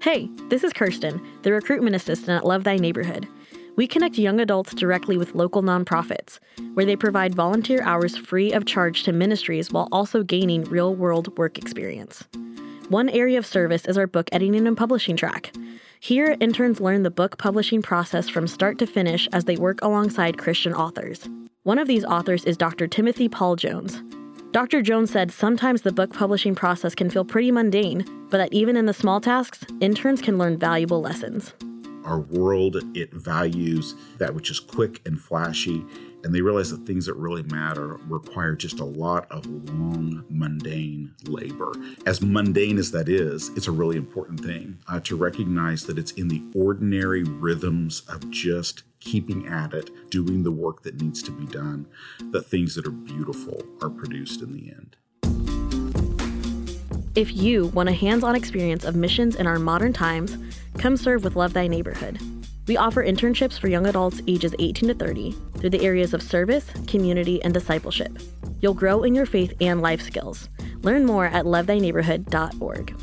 [0.01, 3.27] Hey, this is Kirsten, the recruitment assistant at Love Thy Neighborhood.
[3.75, 6.39] We connect young adults directly with local nonprofits,
[6.75, 11.37] where they provide volunteer hours free of charge to ministries while also gaining real world
[11.37, 12.23] work experience.
[12.87, 15.53] One area of service is our book editing and publishing track.
[15.99, 20.37] Here, interns learn the book publishing process from start to finish as they work alongside
[20.37, 21.27] Christian authors.
[21.63, 22.87] One of these authors is Dr.
[22.87, 24.01] Timothy Paul Jones.
[24.51, 24.81] Dr.
[24.81, 28.85] Jones said sometimes the book publishing process can feel pretty mundane, but that even in
[28.85, 31.53] the small tasks, interns can learn valuable lessons.
[32.05, 35.83] Our world, it values that which is quick and flashy,
[36.23, 41.13] and they realize that things that really matter require just a lot of long, mundane
[41.27, 41.73] labor.
[42.05, 46.11] As mundane as that is, it's a really important thing uh, to recognize that it's
[46.11, 51.31] in the ordinary rhythms of just keeping at it, doing the work that needs to
[51.31, 51.87] be done,
[52.31, 54.95] that things that are beautiful are produced in the end.
[57.15, 60.37] If you want a hands on experience of missions in our modern times,
[60.77, 62.19] come serve with Love Thy Neighborhood.
[62.67, 66.69] We offer internships for young adults ages 18 to 30 through the areas of service,
[66.87, 68.19] community, and discipleship.
[68.59, 70.49] You'll grow in your faith and life skills.
[70.81, 72.93] Learn more at lovethyneighborhood.org.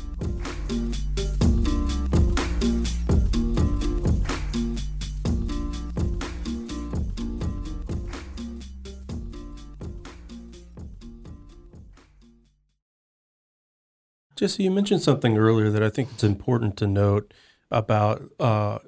[14.43, 17.33] Jesse, you mentioned something earlier that I think it's important to note
[17.71, 18.79] about uh,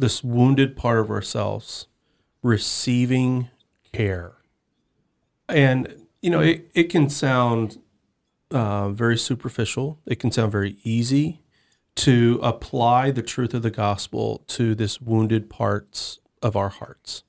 [0.00, 1.86] this wounded part of ourselves
[2.42, 3.50] receiving
[3.92, 4.38] care.
[5.48, 7.78] And, you know, it, it can sound
[8.50, 11.40] uh, very superficial, it can sound very easy
[11.94, 17.22] to apply the truth of the gospel to this wounded parts of our hearts.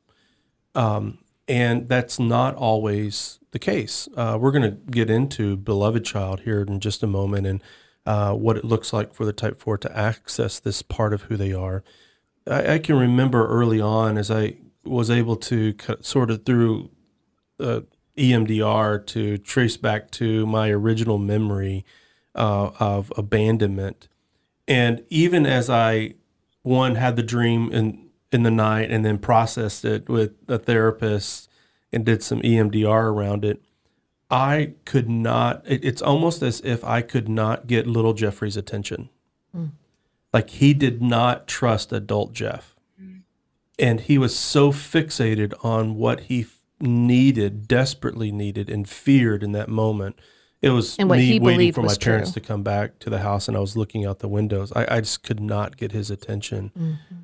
[0.74, 4.08] Um, and that's not always the case.
[4.16, 7.64] Uh, we're going to get into Beloved Child here in just a moment and
[8.06, 11.36] uh, what it looks like for the Type 4 to access this part of who
[11.36, 11.84] they are.
[12.48, 16.92] I, I can remember early on as I was able to sort of through
[17.60, 17.82] uh,
[18.16, 21.84] EMDR to trace back to my original memory
[22.36, 24.08] uh, of abandonment.
[24.68, 26.14] And even as I,
[26.62, 31.50] one, had the dream in, in the night and then processed it with a therapist
[31.92, 33.62] and did some EMDR around it,
[34.30, 39.10] I could not, it, it's almost as if I could not get little Jeffrey's attention.
[40.34, 42.76] Like he did not trust adult Jeff.
[43.78, 46.46] And he was so fixated on what he
[46.82, 50.20] needed, desperately needed, and feared in that moment.
[50.62, 52.42] It was me waiting for my parents true.
[52.42, 54.74] to come back to the house, and I was looking out the windows.
[54.76, 56.72] I, I just could not get his attention.
[56.78, 57.16] Mm-hmm.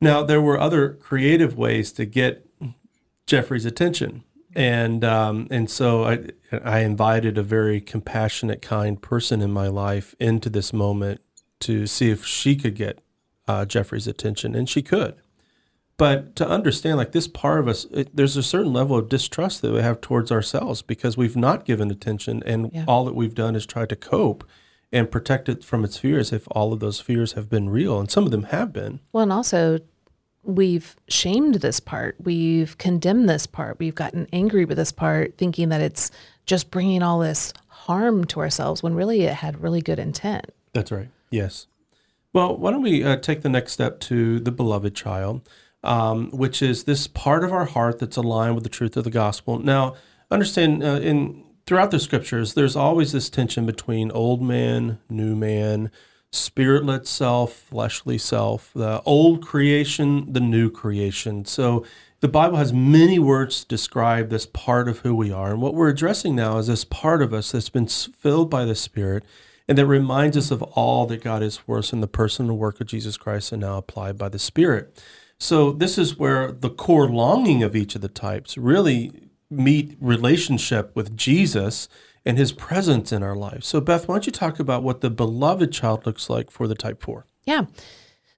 [0.00, 2.46] Now, there were other creative ways to get
[3.26, 4.24] Jeffrey's attention.
[4.56, 6.26] And um, and so I
[6.62, 11.20] I invited a very compassionate, kind person in my life into this moment
[11.60, 13.00] to see if she could get
[13.48, 15.16] uh, Jeffrey's attention, and she could.
[15.96, 19.60] But to understand, like this part of us, it, there's a certain level of distrust
[19.62, 22.84] that we have towards ourselves because we've not given attention, and Yeah.
[22.86, 24.44] all that we've done is try to cope
[24.94, 26.32] and protect it from its fears.
[26.32, 29.24] If all of those fears have been real, and some of them have been, Well,
[29.24, 29.80] and also
[30.44, 32.16] we've shamed this part.
[32.18, 33.78] We've condemned this part.
[33.78, 36.10] We've gotten angry with this part, thinking that it's
[36.46, 40.46] just bringing all this harm to ourselves when really it had really good intent.
[40.72, 41.08] That's right.
[41.30, 41.66] Yes.
[42.32, 45.48] Well, why don't we uh, take the next step to the beloved child,
[45.82, 49.10] um, which is this part of our heart that's aligned with the truth of the
[49.10, 49.58] gospel.
[49.58, 49.94] Now,
[50.30, 55.90] understand uh, in throughout the scriptures, there's always this tension between old man, new man,
[56.32, 61.44] spirit-led self, fleshly self, the old creation, the new creation.
[61.44, 61.84] So
[62.20, 65.52] the Bible has many words to describe this part of who we are.
[65.52, 68.74] And what we're addressing now is this part of us that's been filled by the
[68.74, 69.24] Spirit
[69.68, 72.58] and that reminds us of all that God is for us in the person and
[72.58, 75.02] work of Jesus Christ and now applied by the Spirit.
[75.38, 79.23] So, this is where the core longing of each of the types really
[79.58, 81.88] meet relationship with Jesus
[82.24, 83.64] and his presence in our life.
[83.64, 86.74] So, Beth, why don't you talk about what the beloved child looks like for the
[86.74, 87.26] type four?
[87.44, 87.66] Yeah.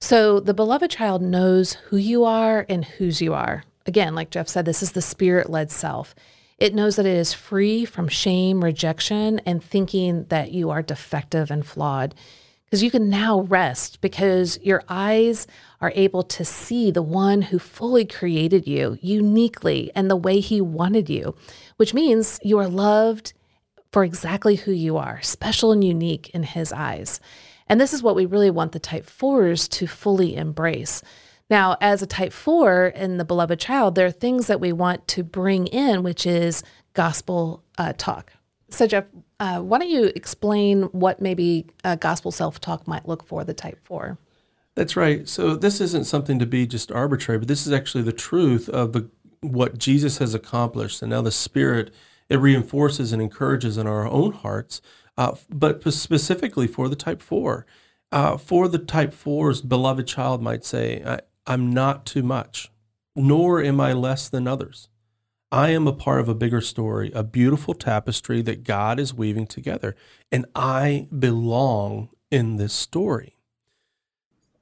[0.00, 3.64] So, the beloved child knows who you are and whose you are.
[3.86, 6.14] Again, like Jeff said, this is the spirit led self.
[6.58, 11.50] It knows that it is free from shame, rejection, and thinking that you are defective
[11.50, 12.14] and flawed.
[12.66, 15.46] Because you can now rest because your eyes
[15.80, 20.60] are able to see the one who fully created you uniquely and the way he
[20.60, 21.36] wanted you,
[21.76, 23.32] which means you are loved
[23.92, 27.20] for exactly who you are, special and unique in his eyes.
[27.68, 31.02] And this is what we really want the type fours to fully embrace.
[31.48, 35.06] Now, as a type four in the beloved child, there are things that we want
[35.08, 38.32] to bring in, which is gospel uh, talk.
[38.68, 39.04] So, Jeff,
[39.38, 41.66] uh, why don't you explain what maybe
[42.00, 44.18] gospel self talk might look for the type four?
[44.74, 45.28] That's right.
[45.28, 48.92] So, this isn't something to be just arbitrary, but this is actually the truth of
[48.92, 49.08] the
[49.40, 51.02] what Jesus has accomplished.
[51.02, 51.92] And now the Spirit
[52.28, 54.80] it reinforces and encourages in our own hearts,
[55.16, 57.66] uh, but specifically for the type four.
[58.12, 62.70] Uh, for the type fours, beloved child might say, I'm not too much,
[63.14, 64.88] nor am I less than others.
[65.52, 69.46] I am a part of a bigger story, a beautiful tapestry that God is weaving
[69.46, 69.94] together,
[70.30, 73.34] and I belong in this story.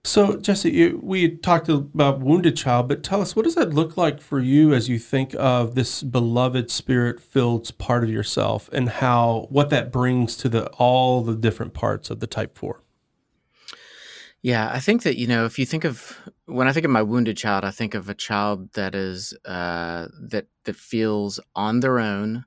[0.06, 4.20] So, Jesse, we talked about wounded child, but tell us what does that look like
[4.20, 9.70] for you as you think of this beloved spirit-filled part of yourself, and how what
[9.70, 12.83] that brings to the all the different parts of the type four.
[14.44, 17.00] Yeah, I think that you know, if you think of when I think of my
[17.00, 21.98] wounded child, I think of a child that is uh, that that feels on their
[21.98, 22.44] own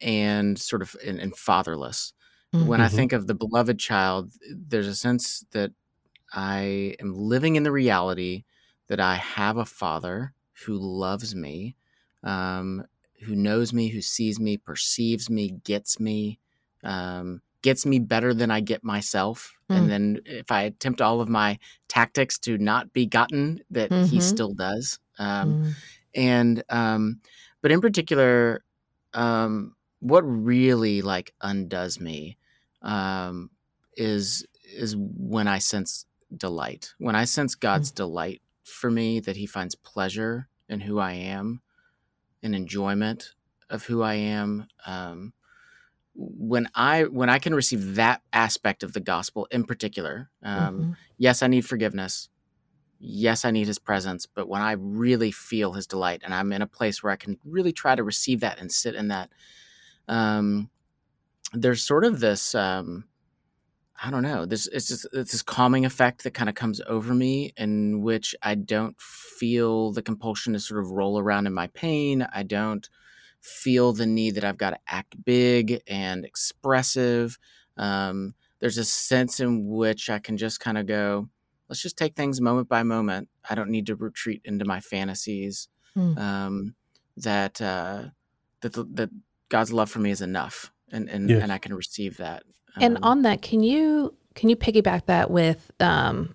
[0.00, 2.12] and sort of and, and fatherless.
[2.54, 2.68] Mm-hmm.
[2.68, 2.96] When I mm-hmm.
[2.96, 5.72] think of the beloved child, there's a sense that
[6.32, 8.44] I am living in the reality
[8.86, 11.74] that I have a father who loves me,
[12.22, 12.84] um,
[13.24, 16.38] who knows me, who sees me, perceives me, gets me,
[16.84, 19.54] um, gets me better than I get myself.
[19.70, 19.76] Mm.
[19.76, 24.04] And then if I attempt all of my tactics to not be gotten, that mm-hmm.
[24.04, 25.00] he still does.
[25.18, 25.72] Um, mm.
[26.14, 27.20] And, um,
[27.62, 28.62] but in particular,
[29.14, 32.36] um, what really like undoes me
[32.82, 33.50] um,
[33.96, 34.46] is
[34.76, 36.04] is when I sense
[36.36, 36.92] delight.
[36.98, 37.94] When I sense God's mm.
[37.94, 41.62] delight for me, that He finds pleasure in who I am,
[42.42, 43.32] and enjoyment
[43.70, 44.66] of who I am.
[44.86, 45.32] Um,
[46.14, 50.92] when I when I can receive that aspect of the gospel in particular, um, mm-hmm.
[51.18, 52.28] yes, I need forgiveness.
[52.98, 54.26] Yes, I need His presence.
[54.26, 57.38] But when I really feel His delight, and I'm in a place where I can
[57.44, 59.30] really try to receive that and sit in that,
[60.08, 60.70] um,
[61.52, 62.54] there's sort of this.
[62.54, 63.04] Um,
[64.02, 64.44] I don't know.
[64.44, 68.34] This it's just it's this calming effect that kind of comes over me, in which
[68.42, 72.26] I don't feel the compulsion to sort of roll around in my pain.
[72.32, 72.88] I don't
[73.44, 77.38] feel the need that I've got to act big and expressive.
[77.76, 81.28] Um, there's a sense in which I can just kind of go,
[81.68, 83.28] let's just take things moment by moment.
[83.48, 85.68] I don't need to retreat into my fantasies.
[85.96, 86.18] Mm.
[86.18, 86.74] Um,
[87.18, 88.06] that uh,
[88.62, 89.10] that that
[89.48, 91.40] God's love for me is enough, and and yes.
[91.40, 92.42] and I can receive that
[92.76, 96.34] and um, on that, can you can you piggyback that with um,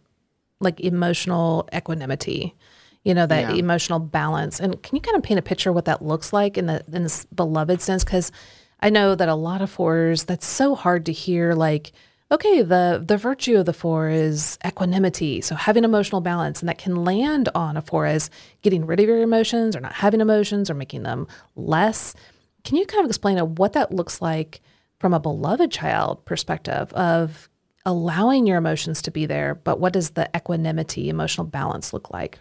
[0.60, 2.56] like emotional equanimity?
[3.04, 3.60] You know that yeah.
[3.60, 6.58] emotional balance, and can you kind of paint a picture of what that looks like
[6.58, 8.04] in the in this beloved sense?
[8.04, 8.32] Because
[8.82, 11.54] I know that a lot of fours that's so hard to hear.
[11.54, 11.94] Like,
[12.30, 16.78] okay, the the virtue of the four is equanimity, so having emotional balance, and that
[16.78, 18.30] can land on a four as
[18.62, 22.14] getting rid of your emotions, or not having emotions, or making them less.
[22.66, 24.62] Can you kind of explain what that looks like?
[25.00, 27.50] from a beloved child perspective of
[27.86, 32.40] allowing your emotions to be there, but what does the equanimity, emotional balance look like?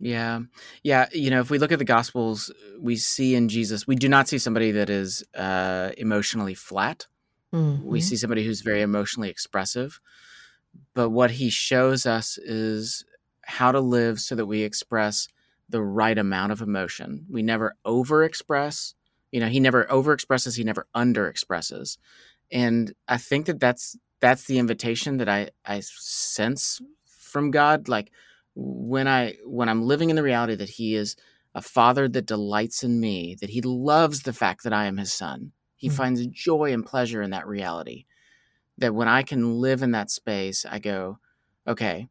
[0.00, 0.40] Yeah.
[0.82, 1.08] Yeah.
[1.12, 4.28] You know, if we look at the Gospels, we see in Jesus, we do not
[4.28, 7.06] see somebody that is uh, emotionally flat.
[7.52, 7.86] Mm-hmm.
[7.86, 10.00] We see somebody who's very emotionally expressive.
[10.94, 13.04] But what he shows us is
[13.42, 15.28] how to live so that we express
[15.68, 17.26] the right amount of emotion.
[17.28, 18.94] We never overexpress
[19.30, 21.98] you know, he never overexpresses, he never underexpresses.
[22.50, 28.10] And I think that that's that's the invitation that I I sense from God like
[28.58, 31.16] when I when I'm living in the reality that he is
[31.54, 35.12] a father that delights in me, that he loves the fact that I am his
[35.12, 35.52] son.
[35.76, 35.96] He mm-hmm.
[35.96, 38.04] finds joy and pleasure in that reality.
[38.78, 41.18] That when I can live in that space, I go,
[41.66, 42.08] okay,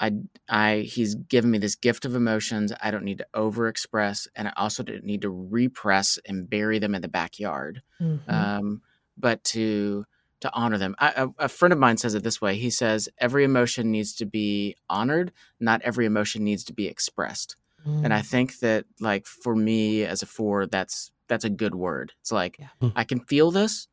[0.00, 0.12] I,
[0.48, 2.72] I, he's given me this gift of emotions.
[2.80, 6.94] I don't need to overexpress, and I also don't need to repress and bury them
[6.94, 7.82] in the backyard.
[8.00, 8.30] Mm-hmm.
[8.30, 8.82] Um,
[9.16, 10.04] but to
[10.40, 10.94] to honor them.
[10.98, 12.56] I, a, a friend of mine says it this way.
[12.56, 17.56] He says every emotion needs to be honored, not every emotion needs to be expressed.
[17.86, 18.04] Mm.
[18.04, 22.12] And I think that like for me as a four, that's that's a good word.
[22.20, 22.68] It's like yeah.
[22.80, 22.88] Hmm.
[22.96, 23.88] I can feel this,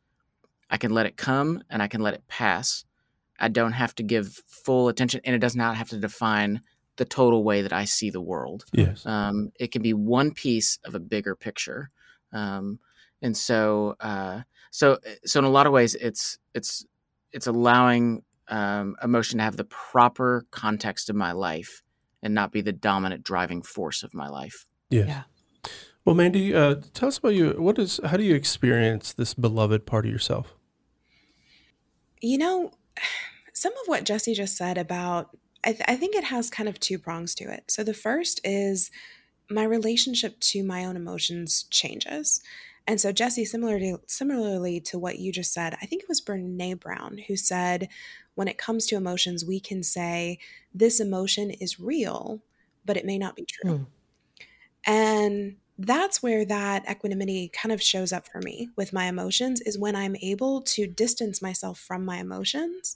[0.70, 2.86] I can let it come, and I can let it pass.
[3.40, 6.62] I don't have to give full attention, and it does not have to define
[6.98, 8.64] the total way that I see the world.
[8.72, 11.92] Yes, um, it can be one piece of a bigger picture.
[12.32, 12.80] Um,
[13.22, 14.42] and so uh,
[14.76, 16.86] so so in a lot of ways it's it's
[17.32, 21.82] it's allowing um, emotion to have the proper context of my life
[22.22, 24.68] and not be the dominant driving force of my life.
[24.90, 25.08] Yes.
[25.08, 25.24] yeah.
[26.04, 29.86] Well mandy uh, tell us about you what is how do you experience this beloved
[29.86, 30.58] part of yourself?
[32.22, 32.72] You know
[33.54, 35.30] some of what jesse just said about
[35.64, 37.72] I, th- I think it has kind of two prongs to it.
[37.72, 38.92] So the first is
[39.50, 42.42] my relationship to my own emotions changes
[42.88, 46.80] and so, Jesse, similarly, similarly to what you just said, I think it was Brene
[46.80, 47.90] Brown who said,
[48.36, 50.40] when it comes to emotions, we can say,
[50.74, 52.42] this emotion is real,
[52.86, 53.72] but it may not be true.
[53.72, 53.86] Mm.
[54.86, 59.80] And that's where that equanimity kind of shows up for me with my emotions is
[59.80, 62.96] when I'm able to distance myself from my emotions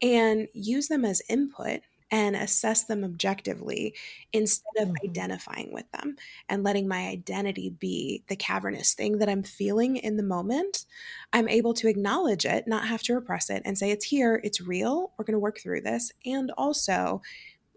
[0.00, 1.80] and use them as input
[2.10, 3.94] and assess them objectively
[4.32, 5.10] instead of mm-hmm.
[5.10, 6.16] identifying with them
[6.48, 10.86] and letting my identity be the cavernous thing that I'm feeling in the moment.
[11.32, 14.60] I'm able to acknowledge it, not have to repress it, and say, it's here, it's
[14.60, 16.12] real, we're going to work through this.
[16.24, 17.22] And also,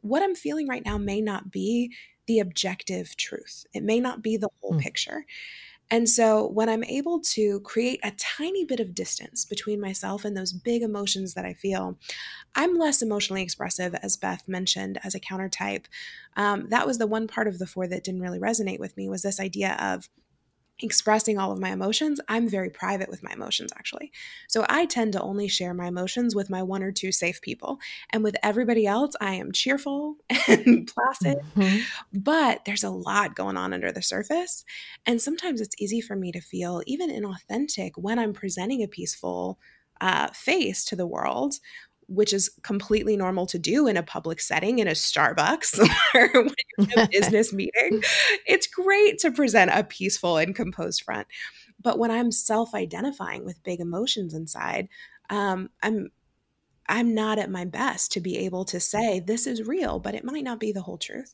[0.02, 1.94] what I'm feeling right now may not be
[2.28, 4.80] the objective truth, it may not be the whole mm.
[4.80, 5.26] picture.
[5.92, 10.36] And so when I'm able to create a tiny bit of distance between myself and
[10.36, 12.00] those big emotions that I feel,
[12.56, 15.88] I'm less emotionally expressive, as Beth mentioned, as a counter type.
[16.38, 19.10] Um, that was the one part of the four that didn't really resonate with me
[19.10, 20.10] was this idea of
[20.82, 24.12] expressing all of my emotions, I'm very private with my emotions actually.
[24.48, 27.80] So I tend to only share my emotions with my one or two safe people.
[28.12, 30.18] And with everybody else, I am cheerful
[30.48, 31.40] and placid.
[31.56, 31.80] Mm-hmm.
[32.14, 34.64] But there's a lot going on under the surface.
[35.06, 39.60] And sometimes it's easy for me to feel even inauthentic when I'm presenting a peaceful
[40.00, 41.56] uh, face to the world
[42.12, 45.80] which is completely normal to do in a public setting in a Starbucks
[46.16, 48.03] or when you're in a business meeting.
[48.45, 51.28] It's great to present a peaceful and composed front.
[51.82, 54.89] But when I'm self-identifying with big emotions inside,
[55.30, 56.12] um, I'm
[56.89, 60.26] I'm not at my best to be able to say this is real, but it
[60.26, 61.34] might not be the whole truth.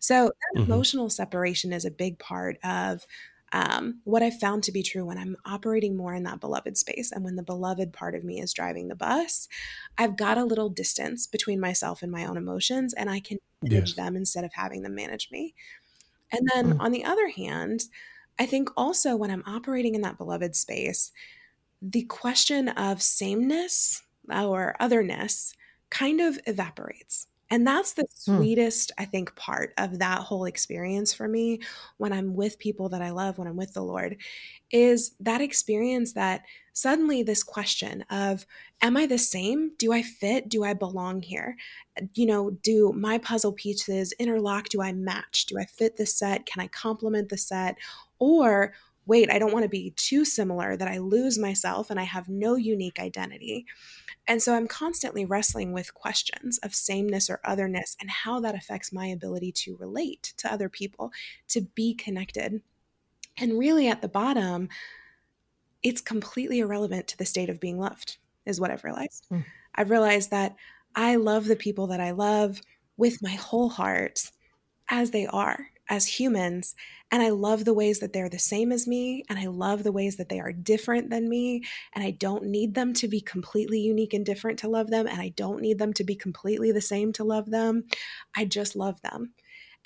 [0.00, 0.72] So that mm-hmm.
[0.72, 3.06] emotional separation is a big part of
[3.52, 7.12] um, what I've found to be true when I'm operating more in that beloved space
[7.12, 9.48] and when the beloved part of me is driving the bus,
[9.96, 13.90] I've got a little distance between myself and my own emotions and I can manage
[13.90, 13.96] yes.
[13.96, 15.54] them instead of having them manage me.
[16.30, 16.80] And then mm.
[16.80, 17.84] on the other hand,
[18.38, 21.10] I think also when I'm operating in that beloved space,
[21.80, 25.54] the question of sameness or otherness
[25.90, 27.28] kind of evaporates.
[27.50, 28.36] And that's the hmm.
[28.36, 31.60] sweetest, I think, part of that whole experience for me
[31.96, 34.16] when I'm with people that I love, when I'm with the Lord,
[34.70, 36.42] is that experience that
[36.74, 38.46] suddenly this question of,
[38.80, 39.72] Am I the same?
[39.78, 40.48] Do I fit?
[40.48, 41.56] Do I belong here?
[42.14, 44.68] You know, do my puzzle pieces interlock?
[44.68, 45.46] Do I match?
[45.46, 46.46] Do I fit the set?
[46.46, 47.76] Can I complement the set?
[48.20, 48.74] Or,
[49.08, 52.28] wait, I don't want to be too similar that I lose myself and I have
[52.28, 53.64] no unique identity.
[54.26, 58.92] And so I'm constantly wrestling with questions of sameness or otherness and how that affects
[58.92, 61.10] my ability to relate to other people,
[61.48, 62.60] to be connected.
[63.38, 64.68] And really, at the bottom,
[65.82, 69.26] it's completely irrelevant to the state of being loved, is what I've realized.
[69.32, 69.44] Mm.
[69.74, 70.56] I've realized that
[70.94, 72.60] I love the people that I love
[72.98, 74.30] with my whole heart
[74.90, 76.74] as they are, as humans.
[77.10, 79.24] And I love the ways that they're the same as me.
[79.28, 81.62] And I love the ways that they are different than me.
[81.94, 85.06] And I don't need them to be completely unique and different to love them.
[85.06, 87.84] And I don't need them to be completely the same to love them.
[88.36, 89.32] I just love them.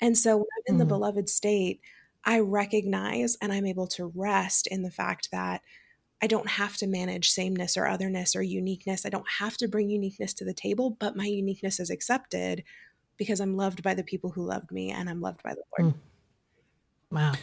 [0.01, 0.89] And so when I'm in the mm-hmm.
[0.89, 1.79] beloved state,
[2.25, 5.61] I recognize and I'm able to rest in the fact that
[6.21, 9.05] I don't have to manage sameness or otherness or uniqueness.
[9.05, 12.63] I don't have to bring uniqueness to the table, but my uniqueness is accepted
[13.17, 15.93] because I'm loved by the people who loved me and I'm loved by the Lord.
[15.93, 15.97] Mm.
[17.11, 17.33] Wow.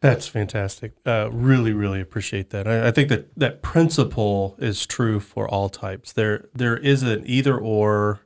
[0.00, 0.94] That's fantastic.
[1.06, 2.66] Uh, really, really appreciate that.
[2.66, 6.12] I, I, think that that principle is true for all types.
[6.12, 8.20] There, there is an either or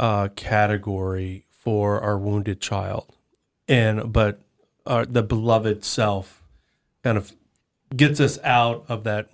[0.00, 3.14] uh, category for our wounded child,
[3.68, 4.40] and but
[4.84, 6.42] uh, the beloved self
[7.04, 7.32] kind of
[7.94, 9.30] gets us out of that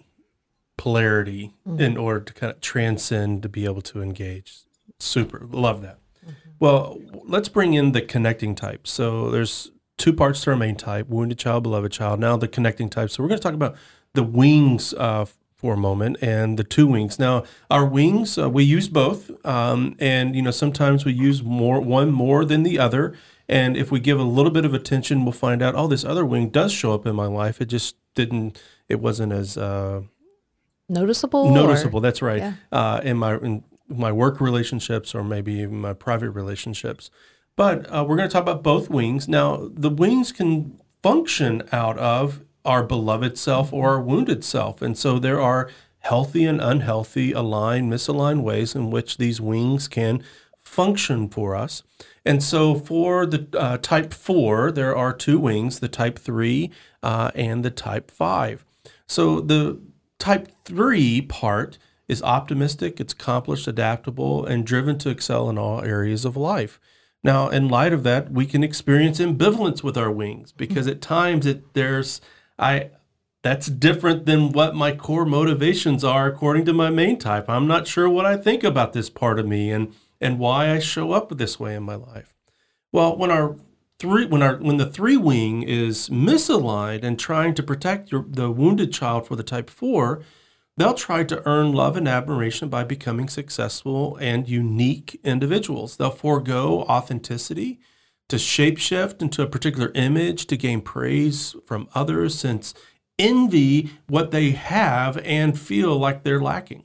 [0.77, 1.81] polarity mm-hmm.
[1.81, 4.59] in order to kind of transcend to be able to engage.
[4.99, 5.99] Super, love that.
[6.63, 8.87] Well, let's bring in the connecting type.
[8.87, 12.21] So there's two parts to our main type wounded child, beloved child.
[12.21, 13.11] Now the connecting type.
[13.11, 13.75] So we're going to talk about
[14.15, 15.25] the wings uh,
[15.57, 17.19] for a moment and the two wings.
[17.19, 21.81] Now, our wings, uh, we use both, um, and you know sometimes we use more
[21.81, 23.13] one more than the other.
[23.49, 26.25] And if we give a little bit of attention, we'll find out, oh, this other
[26.25, 27.61] wing does show up in my life.
[27.61, 28.63] It just didn't.
[28.89, 30.03] It wasn't as uh,
[30.89, 31.53] noticeable.
[31.53, 31.99] Noticeable.
[31.99, 32.39] Or, that's right.
[32.39, 32.53] Yeah.
[32.71, 33.65] Uh, in my in
[33.99, 37.11] my work relationships or maybe even my private relationships.
[37.57, 39.29] But uh, we're going to talk about both wings.
[39.29, 44.81] Now, the wings can function out of our beloved self or our wounded self.
[44.81, 45.69] And so there are
[46.01, 50.23] healthy and unhealthy, aligned, misaligned ways in which these wings can
[50.63, 51.83] function for us.
[52.25, 56.71] And so for the uh, type 4, there are two wings, the type 3
[57.03, 58.65] uh, and the type 5.
[59.07, 59.81] So the
[60.19, 61.79] type 3 part
[62.13, 66.79] is optimistic, it's accomplished, adaptable, and driven to excel in all areas of life.
[67.25, 71.47] Now, in light of that, we can experience ambivalence with our wings because at times
[71.47, 72.21] it there's
[72.59, 72.91] I
[73.43, 77.49] that's different than what my core motivations are according to my main type.
[77.49, 80.79] I'm not sure what I think about this part of me and and why I
[80.79, 82.35] show up this way in my life.
[82.93, 83.57] Well, when our
[83.99, 88.51] three when our when the three wing is misaligned and trying to protect your, the
[88.51, 90.23] wounded child for the type 4,
[90.77, 95.97] They'll try to earn love and admiration by becoming successful and unique individuals.
[95.97, 97.79] They'll forego authenticity
[98.31, 102.73] to shapeshift into a particular image to gain praise from others, since
[103.19, 106.85] envy what they have and feel like they're lacking.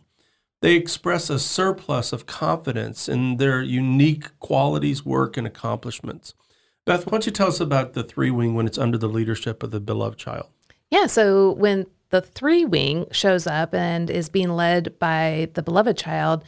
[0.61, 6.33] They express a surplus of confidence in their unique qualities, work, and accomplishments.
[6.85, 9.63] Beth, why don't you tell us about the three wing when it's under the leadership
[9.63, 10.47] of the beloved child?
[10.89, 15.97] Yeah, so when the three wing shows up and is being led by the beloved
[15.97, 16.43] child,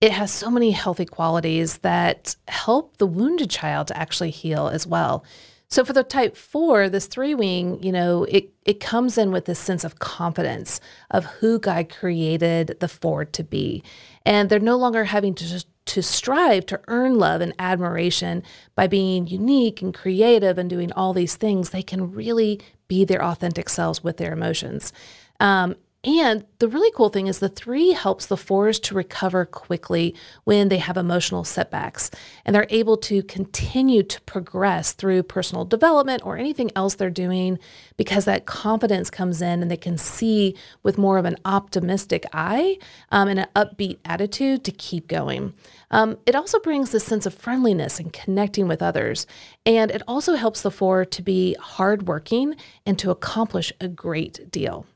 [0.00, 4.86] it has so many healthy qualities that help the wounded child to actually heal as
[4.86, 5.24] well.
[5.68, 9.46] So for the type four, this three wing, you know, it, it comes in with
[9.46, 10.80] this sense of confidence
[11.10, 13.82] of who God created the four to be.
[14.24, 18.42] And they're no longer having to to strive to earn love and admiration
[18.74, 21.70] by being unique and creative and doing all these things.
[21.70, 24.92] They can really be their authentic selves with their emotions.
[25.40, 25.76] Um,
[26.06, 30.14] and the really cool thing is the three helps the fours to recover quickly
[30.44, 32.12] when they have emotional setbacks.
[32.44, 37.58] And they're able to continue to progress through personal development or anything else they're doing
[37.96, 42.78] because that confidence comes in and they can see with more of an optimistic eye
[43.10, 45.54] um, and an upbeat attitude to keep going.
[45.90, 49.26] Um, it also brings this sense of friendliness and connecting with others.
[49.64, 54.86] And it also helps the four to be hardworking and to accomplish a great deal.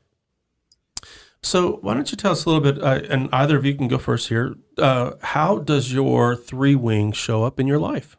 [1.43, 3.87] So, why don't you tell us a little bit, uh, and either of you can
[3.87, 4.55] go first here.
[4.77, 8.15] Uh, how does your three wing show up in your life?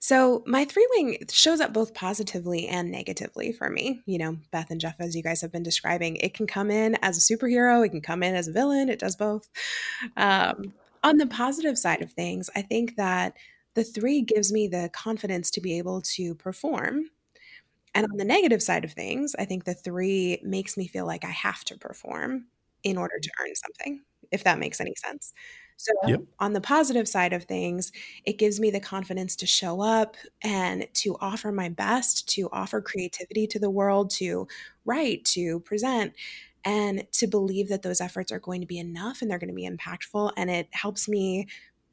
[0.00, 4.02] So, my three wing shows up both positively and negatively for me.
[4.04, 6.96] You know, Beth and Jeff, as you guys have been describing, it can come in
[7.02, 9.48] as a superhero, it can come in as a villain, it does both.
[10.16, 10.72] Um,
[11.08, 13.36] on the positive side of things, I think that
[13.74, 17.10] the three gives me the confidence to be able to perform
[17.94, 21.24] and on the negative side of things, I think the three makes me feel like
[21.24, 22.46] I have to perform
[22.84, 25.32] in order to earn something, if that makes any sense.
[25.76, 26.20] So, yep.
[26.40, 27.92] on the positive side of things,
[28.24, 32.80] it gives me the confidence to show up and to offer my best, to offer
[32.80, 34.48] creativity to the world, to
[34.84, 36.14] write, to present,
[36.68, 39.54] and to believe that those efforts are going to be enough and they're going to
[39.54, 40.32] be impactful.
[40.36, 41.46] And it helps me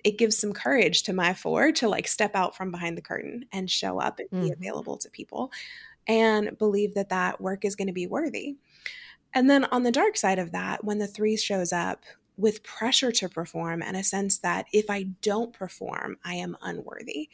[0.03, 3.45] it gives some courage to my four to like step out from behind the curtain
[3.53, 4.51] and show up and be mm-hmm.
[4.51, 5.51] available to people
[6.07, 8.57] and believe that that work is going to be worthy.
[9.34, 12.03] And then on the dark side of that, when the three shows up
[12.38, 17.30] with pressure to perform and a sense that if I don't perform, I am unworthy.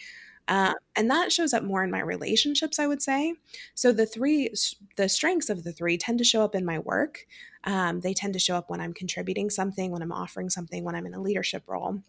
[0.52, 3.36] Uh, and that shows up more in my relationships, I would say.
[3.74, 4.54] So the three,
[4.97, 7.26] the strengths of the three tend to show up in my work.
[7.64, 10.93] Um, they tend to show up when I'm contributing something, when I'm offering something, when
[10.93, 12.04] I'm in a leadership role.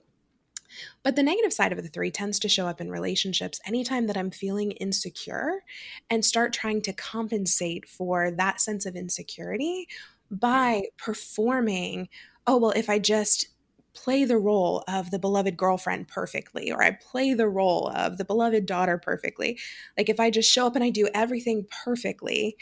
[1.04, 4.16] But the negative side of the three tends to show up in relationships anytime that
[4.16, 5.62] I'm feeling insecure
[6.10, 9.86] and start trying to compensate for that sense of insecurity
[10.32, 12.08] by performing,
[12.48, 13.51] oh, well, if I just
[13.94, 18.24] play the role of the beloved girlfriend perfectly, or I play the role of the
[18.24, 19.58] beloved daughter perfectly.
[19.96, 22.56] Like if I just show up and I do everything perfectly,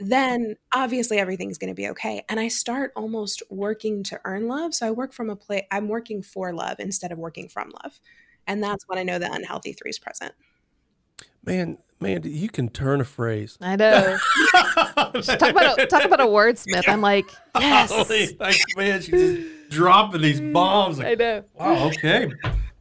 [0.00, 2.24] then obviously everything's going to be okay.
[2.28, 4.74] And I start almost working to earn love.
[4.74, 8.00] So I work from a place, I'm working for love instead of working from love.
[8.46, 10.34] And that's when I know the unhealthy three is present.
[11.44, 13.56] Man, man, you can turn a phrase.
[13.60, 14.18] I know.
[14.94, 16.88] talk about a, talk about a wordsmith.
[16.88, 17.26] I'm like,
[17.58, 18.36] yes.
[18.40, 20.98] like, man, she's just dropping these bombs.
[20.98, 21.44] Like, I know.
[21.54, 21.86] Wow.
[21.88, 22.32] Okay.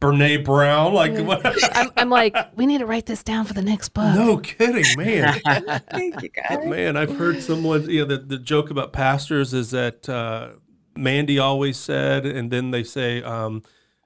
[0.04, 0.94] Brene Brown.
[0.94, 1.42] Like, what?
[1.76, 4.14] I'm, I'm like, we need to write this down for the next book.
[4.16, 5.40] no kidding, man.
[5.92, 6.46] Thank you, guys.
[6.50, 10.50] But man, I've heard someone, you know, the, the joke about pastors is that uh,
[10.96, 13.64] Mandy always said, and then they say, um,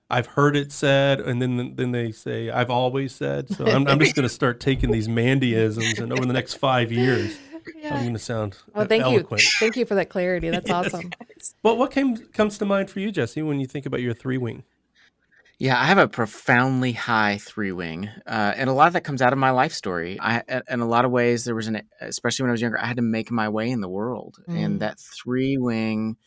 [0.09, 3.49] I've heard it said, and then then they say, I've always said.
[3.49, 6.91] So I'm, I'm just going to start taking these Mandyisms, and over the next five
[6.93, 7.37] years,
[7.83, 9.41] I'm going to sound Oh, thank eloquent.
[9.43, 9.49] you.
[9.59, 10.49] Thank you for that clarity.
[10.49, 10.85] That's Yes.
[10.93, 11.11] awesome.
[11.63, 14.37] Well, what came comes to mind for you, Jesse, when you think about your three
[14.37, 14.63] wing?
[15.59, 19.23] Yeah, I have a profoundly high three wing, uh, and a lot of that comes
[19.23, 20.19] out of my life story.
[20.21, 22.85] I, in a lot of ways, there was an, especially when I was younger, I
[22.85, 24.63] had to make my way in the world, Mm.
[24.65, 26.17] and that three wing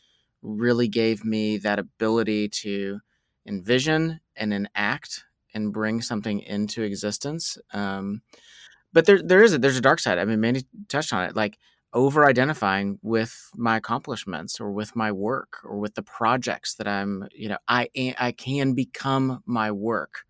[0.43, 2.99] really gave me that ability to
[3.47, 5.23] envision and enact
[5.55, 7.57] and bring something into existence.
[7.73, 8.23] Um,
[8.93, 10.19] but there, there is a there's a dark side.
[10.19, 11.59] I mean, Mandy touched on it, like
[11.93, 17.29] over identifying with my accomplishments or with my work or with the projects that I'm,
[17.33, 17.89] you know, I
[18.19, 20.25] I can become my work.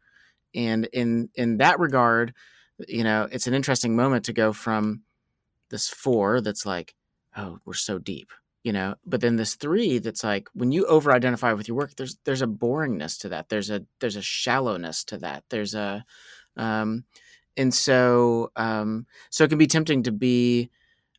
[0.55, 2.35] And in in that regard,
[2.89, 5.03] you know, it's an interesting moment to go from
[5.71, 6.95] this 4 that's like,
[7.37, 8.33] oh, we're so deep,
[8.65, 11.95] you know, but then this 3 that's like when you over identify with your work,
[11.97, 13.49] there's there's a boringness to that.
[13.49, 15.45] There's a there's a shallowness to that.
[15.51, 16.05] There's a
[16.57, 17.05] um
[17.57, 20.71] and so um so it can be tempting to be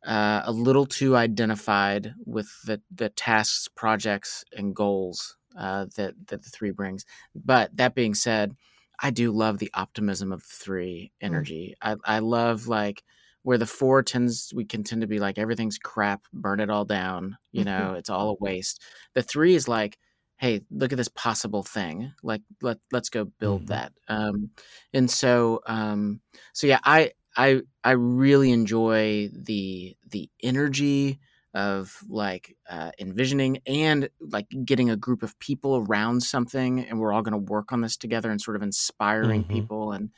[0.05, 6.43] uh, a little too identified with the the tasks, projects, and goals uh, that that
[6.43, 7.05] the three brings.
[7.35, 8.55] But that being said,
[8.99, 11.75] I do love the optimism of the three energy.
[11.81, 13.03] I I love like
[13.43, 16.85] where the four tends we can tend to be like everything's crap, burn it all
[16.85, 17.37] down.
[17.51, 18.81] You know, it's all a waste.
[19.13, 19.97] The three is like.
[20.41, 22.13] Hey, look at this possible thing.
[22.23, 23.69] Like, let let's go build Mhm.
[23.69, 23.93] that.
[24.09, 24.51] Um,
[24.93, 26.21] and so, um,
[26.53, 31.19] so yeah, I I I really enjoy the the energy
[31.53, 37.13] of like uh, envisioning and like getting a group of people around something, and we're
[37.13, 39.45] all going to work on this together, and sort of inspiring Mhm.
[39.45, 40.09] people and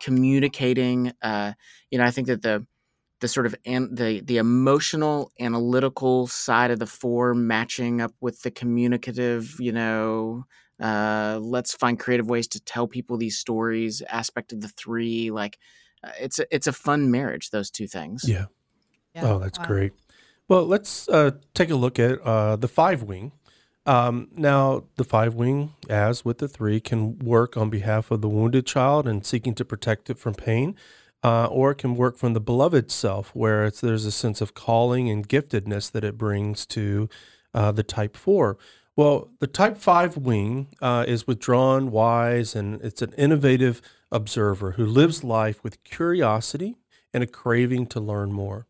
[0.00, 1.12] communicating.
[1.22, 1.54] Uh,
[1.90, 2.66] you know, I think that the
[3.22, 8.42] the sort of an, the the emotional analytical side of the four matching up with
[8.42, 10.44] the communicative you know
[10.80, 15.58] uh, let's find creative ways to tell people these stories aspect of the three like
[16.04, 18.46] uh, it's a, it's a fun marriage those two things Yeah.
[19.14, 19.26] Yeah.
[19.26, 19.66] Oh, that's Wow.
[19.66, 19.92] great.
[20.48, 23.32] Well, let's uh, take a look at uh, the five wing.
[23.84, 28.28] Um, now, the five wing, as with the three, can work on behalf of the
[28.28, 30.76] wounded child and seeking to protect it from pain,
[31.22, 34.54] uh, or it can work from the beloved self, where it's, there's a sense of
[34.54, 37.08] calling and giftedness that it brings to
[37.54, 38.58] uh, the type four.
[38.96, 44.84] Well, the type five wing uh, is withdrawn, wise, and it's an innovative observer who
[44.84, 46.76] lives life with curiosity
[47.14, 48.66] and a craving to learn more.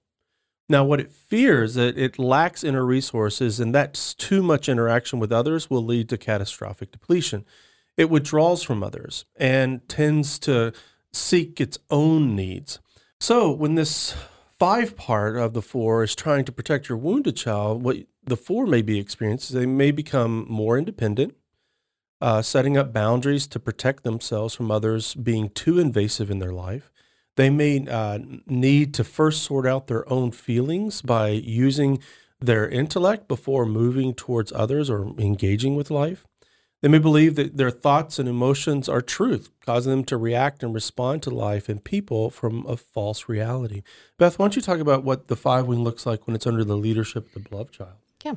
[0.69, 5.19] Now, what it fears is that it lacks inner resources, and that's too much interaction
[5.19, 7.45] with others will lead to catastrophic depletion.
[7.97, 10.73] It withdraws from others and tends to
[11.13, 12.79] seek its own needs.
[13.21, 14.15] So, when this
[14.59, 18.67] five part of the four is trying to protect your wounded child, what the four
[18.67, 21.35] may be experiencing, is they may become more independent,
[22.21, 26.93] uh, setting up boundaries to protect themselves from others being too invasive in their life.
[27.37, 32.01] They may uh, need to first sort out their own feelings by using
[32.41, 36.27] their intellect before moving towards others or engaging with life.
[36.83, 40.75] They may believe that their thoughts and emotions are truth, causing them to react and
[40.75, 43.83] respond to life and people from a false reality.
[44.19, 46.65] Beth, why don't you talk about what the five wing looks like when it's under
[46.65, 47.95] the leadership of the beloved child?
[48.25, 48.35] Yeah.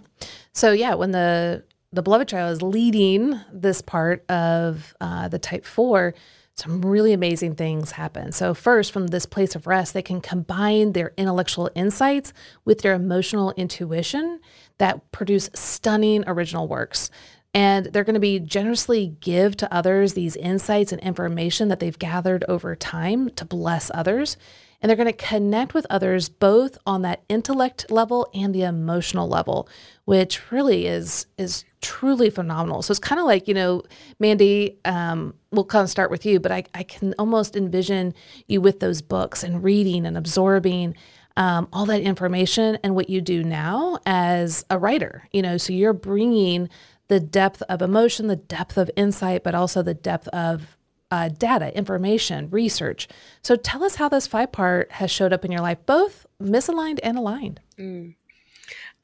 [0.53, 5.65] So yeah, when the the beloved child is leading this part of uh, the type
[5.65, 6.13] four,
[6.55, 8.31] some really amazing things happen.
[8.31, 12.31] So first, from this place of rest, they can combine their intellectual insights
[12.63, 14.39] with their emotional intuition
[14.77, 17.09] that produce stunning original works.
[17.55, 21.97] And they're going to be generously give to others these insights and information that they've
[21.97, 24.35] gathered over time to bless others.
[24.81, 29.27] And they're going to connect with others both on that intellect level and the emotional
[29.27, 29.69] level
[30.03, 32.81] which really is is truly phenomenal.
[32.81, 33.83] So it's kind of like you know
[34.19, 38.13] mandy um, we'll kind of start with you but I, I can almost envision
[38.47, 40.95] you with those books and reading and absorbing
[41.37, 45.57] um, all that information and what you do now as a writer you know?
[45.57, 46.69] So you're bringing
[47.07, 50.77] the depth of emotion the depth of insight but also the depth of
[51.11, 53.07] uh, data, information, research.
[53.41, 56.99] So tell us how this five part has showed up in your life, both misaligned
[57.03, 57.61] and aligned.
[57.77, 58.15] Mm.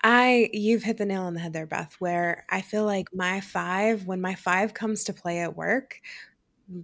[0.04, 3.40] I you've hit the nail on the head there, Beth, where I feel like my
[3.40, 6.02] five, when my five comes to play at work,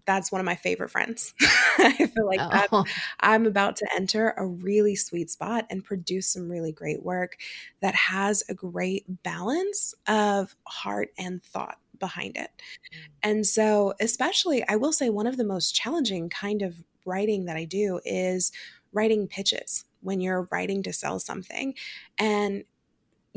[0.06, 1.34] that's one of my favorite friends.
[1.78, 2.40] I feel like
[2.72, 2.86] Oh,
[3.20, 7.38] I'm about to enter a really sweet spot and produce some really great work
[7.82, 12.50] that has a great balance of heart and thought behind it.
[12.58, 12.98] Mm.
[13.24, 17.58] And so, especially, I will say one of the most challenging kind of writing that
[17.58, 18.52] I do is
[18.94, 21.74] writing pitches when you're writing to sell something.
[22.18, 22.64] And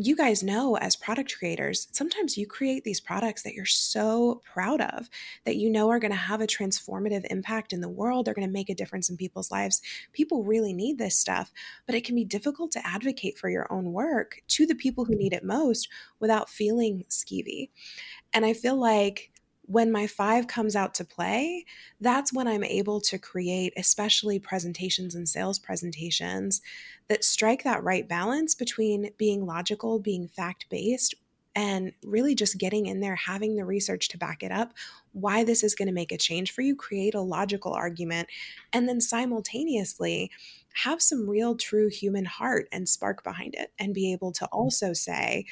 [0.06, 4.80] you guys know as product creators, sometimes you create these products that you're so proud
[4.80, 5.08] of
[5.44, 8.24] that you know are going to have a transformative impact in the world.
[8.24, 9.80] They're going to make a difference in people's lives.
[10.12, 11.52] People really need this stuff,
[11.86, 15.16] but it can be difficult to advocate for your own work to the people who
[15.16, 15.88] need it most
[16.18, 17.70] without feeling skeevy.
[18.32, 19.30] And I feel like
[19.70, 21.64] when my five comes out to play,
[22.00, 26.60] that's when I'm able to create, especially presentations and sales presentations
[27.08, 31.14] that strike that right balance between being logical, being fact based,
[31.54, 34.72] and really just getting in there, having the research to back it up,
[35.12, 38.28] why this is going to make a change for you, create a logical argument,
[38.72, 40.32] and then simultaneously
[40.82, 44.48] have some real, true human heart and spark behind it, and be able to mm.
[44.50, 45.46] also say,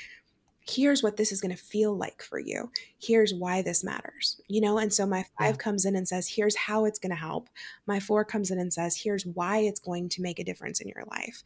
[0.68, 2.70] here's what this is going to feel like for you.
[2.98, 4.78] Here's why this matters, you know?
[4.78, 5.62] And so my five yeah.
[5.62, 7.48] comes in and says, here's how it's going to help.
[7.86, 10.88] My four comes in and says, here's why it's going to make a difference in
[10.88, 11.42] your life.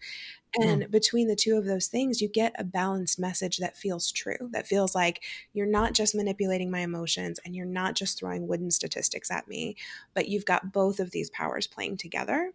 [0.61, 4.51] And between the two of those things, you get a balanced message that feels true,
[4.51, 5.23] that feels like
[5.55, 9.77] you're not just manipulating my emotions and you're not just throwing wooden statistics at me,
[10.15, 12.53] but you've got both of these powers playing together.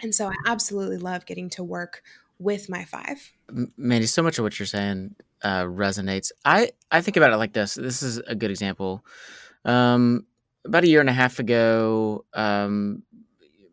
[0.00, 2.02] And so I absolutely love getting to work
[2.38, 3.32] with my five.
[3.76, 6.30] Mandy, so much of what you're saying uh, resonates.
[6.44, 7.74] I I think about it like this.
[7.74, 9.04] This is a good example.
[9.64, 10.26] Um,
[10.64, 13.02] about a year and a half ago, um,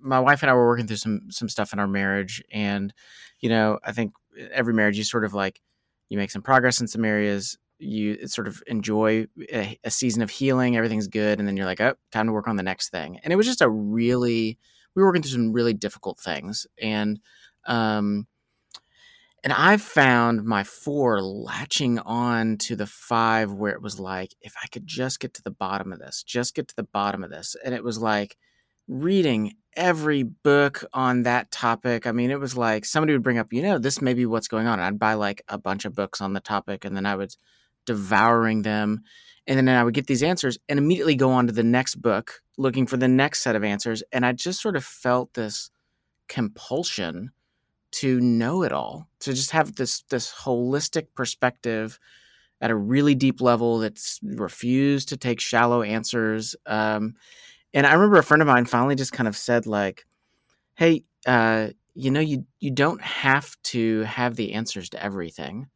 [0.02, 2.94] my wife and I were working through some some stuff in our marriage, and
[3.40, 4.14] you know, I think
[4.52, 5.62] every marriage you sort of like
[6.10, 7.58] you make some progress in some areas.
[7.78, 10.78] You sort of enjoy a, a season of healing.
[10.78, 13.20] Everything's good, and then you're like, oh, time to work on the next thing.
[13.24, 14.58] And it was just a really
[14.96, 17.20] we were working through some really difficult things, and
[17.68, 18.28] um,
[19.46, 24.56] and I've found my four latching on to the five where it was like, if
[24.64, 27.30] I could just get to the bottom of this, just get to the bottom of
[27.30, 27.56] this.
[27.64, 28.38] And it was like
[28.88, 32.08] reading every book on that topic.
[32.08, 34.48] I mean, it was like somebody would bring up, you know, this may be what's
[34.48, 34.80] going on.
[34.80, 37.36] And I'd buy like a bunch of books on the topic and then I would
[37.86, 39.04] devouring them.
[39.46, 42.42] And then I would get these answers and immediately go on to the next book
[42.58, 44.02] looking for the next set of answers.
[44.12, 45.70] And I just sort of felt this
[46.28, 47.30] compulsion
[47.96, 52.00] to know it all, to just have this this holistic perspective
[52.62, 56.56] at a really deep level that's refused to take shallow answers.
[56.66, 57.16] Um,
[57.74, 60.06] and I remember a friend of mine finally just kind of said like,
[60.76, 65.68] "Hey, uh, you know, you you don't have to have the answers to everything.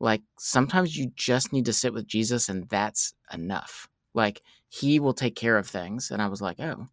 [0.00, 3.88] Like sometimes you just need to sit with Jesus, and that's enough.
[4.14, 6.88] Like He will take care of things." And I was like, "Oh,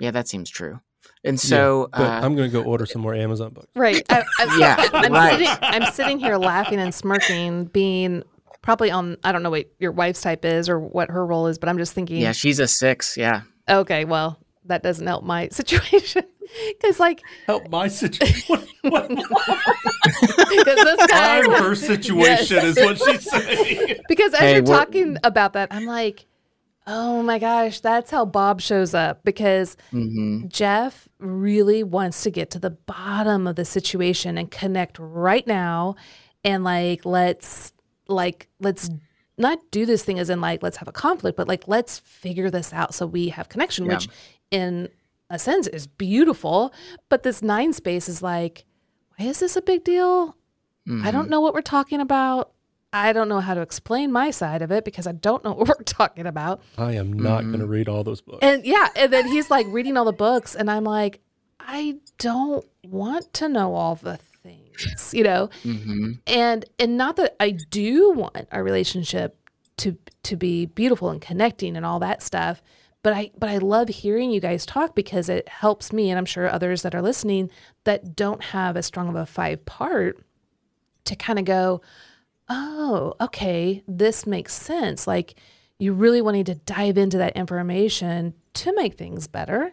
[0.00, 0.80] yeah, that seems true."
[1.24, 3.68] And so yeah, uh, I'm going to go order some more Amazon books.
[3.74, 4.02] Right.
[4.10, 4.88] I, I, yeah.
[4.92, 5.32] I'm, right.
[5.32, 8.22] Sitting, I'm sitting here laughing and smirking, being
[8.62, 11.58] probably on, I don't know what your wife's type is or what her role is,
[11.58, 12.18] but I'm just thinking.
[12.18, 13.16] Yeah, she's a six.
[13.16, 13.42] Yeah.
[13.68, 14.04] Okay.
[14.04, 16.22] Well, that doesn't help my situation.
[16.68, 18.64] Because, like, help my situation.
[20.48, 22.76] Because this guy, I'm her situation yes.
[22.76, 23.96] is what she's saying.
[24.08, 26.24] Because as hey, you're talking about that, I'm like,
[26.88, 30.46] Oh my gosh, that's how Bob shows up because mm-hmm.
[30.46, 35.96] Jeff really wants to get to the bottom of the situation and connect right now
[36.44, 37.72] and like let's
[38.06, 38.88] like let's
[39.36, 42.50] not do this thing as in like let's have a conflict, but like let's figure
[42.50, 43.94] this out so we have connection, yeah.
[43.94, 44.08] which
[44.50, 44.88] in
[45.28, 46.72] a sense is beautiful.
[47.08, 48.64] But this nine space is like,
[49.16, 50.36] why is this a big deal?
[50.88, 51.06] Mm-hmm.
[51.06, 51.30] I don't mm-hmm.
[51.30, 52.52] know what we're talking about.
[52.92, 55.68] I don't know how to explain my side of it because I don't know what
[55.68, 56.60] we're talking about.
[56.78, 57.50] I am not mm-hmm.
[57.50, 58.38] going to read all those books.
[58.42, 61.20] And yeah, and then he's like reading all the books, and I'm like,
[61.60, 65.50] I don't want to know all the things, you know.
[65.64, 66.12] Mm-hmm.
[66.26, 69.36] And and not that I do want our relationship
[69.78, 72.62] to to be beautiful and connecting and all that stuff,
[73.02, 76.24] but I but I love hearing you guys talk because it helps me, and I'm
[76.24, 77.50] sure others that are listening
[77.84, 80.18] that don't have as strong of a five part
[81.04, 81.80] to kind of go
[82.48, 85.06] oh, okay, this makes sense.
[85.06, 85.34] Like
[85.78, 89.72] you really wanting to dive into that information to make things better.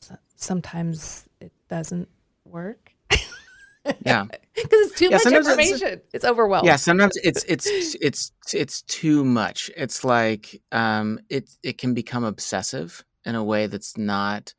[0.00, 2.08] So sometimes it doesn't
[2.44, 2.92] work.
[4.04, 7.68] yeah because it's too yeah, much information it's, it's, overwhelming yeah sometimes it's it's
[8.00, 13.68] it's it's too much it's like um it it can become obsessive in a way
[13.68, 14.54] that's not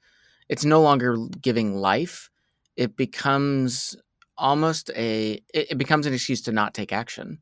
[0.48, 2.30] it's no longer giving life
[2.78, 3.98] it becomes
[4.38, 7.40] almost a it, it becomes an excuse to not take action.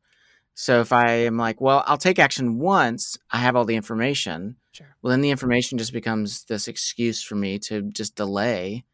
[0.54, 4.56] So if I am like, well, I'll take action once, I have all the information.
[4.72, 4.86] Sure.
[5.02, 8.84] Well, then the information just becomes this excuse for me to just delay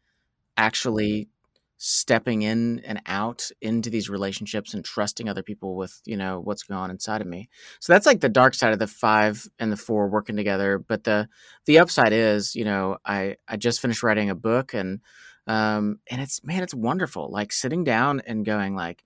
[0.57, 1.29] actually
[1.77, 6.63] stepping in and out into these relationships and trusting other people with you know what's
[6.63, 7.49] going on inside of me
[7.81, 11.03] so that's like the dark side of the five and the four working together but
[11.03, 11.27] the
[11.65, 15.01] the upside is you know i i just finished writing a book and
[15.47, 19.03] um and it's man it's wonderful like sitting down and going like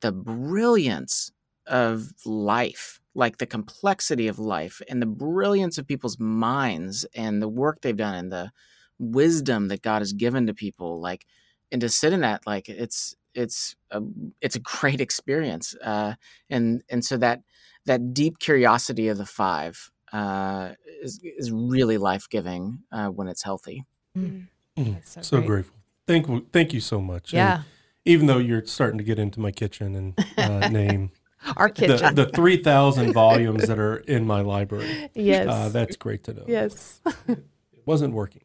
[0.00, 1.30] the brilliance
[1.66, 7.48] of life like the complexity of life and the brilliance of people's minds and the
[7.48, 8.50] work they've done and the
[8.98, 11.26] wisdom that god has given to people like
[11.70, 14.02] and to sit in that like it's it's a
[14.40, 16.14] it's a great experience uh,
[16.48, 17.42] and and so that
[17.86, 20.70] that deep curiosity of the five uh,
[21.02, 23.84] is is really life giving uh, when it's healthy.
[24.16, 24.48] Mm.
[24.78, 25.06] Mm.
[25.06, 25.76] So, so grateful.
[26.06, 27.32] Thank you, thank you so much.
[27.32, 27.56] Yeah.
[27.56, 27.64] And
[28.04, 31.10] even though you're starting to get into my kitchen and uh, name
[31.56, 35.10] our kitchen, the, the three thousand volumes that are in my library.
[35.14, 36.44] Yes, uh, that's great to know.
[36.46, 37.44] Yes, it
[37.86, 38.42] wasn't working.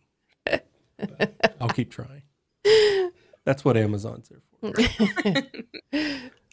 [1.60, 2.24] I'll keep trying.
[3.44, 4.72] That's what Amazon's there for.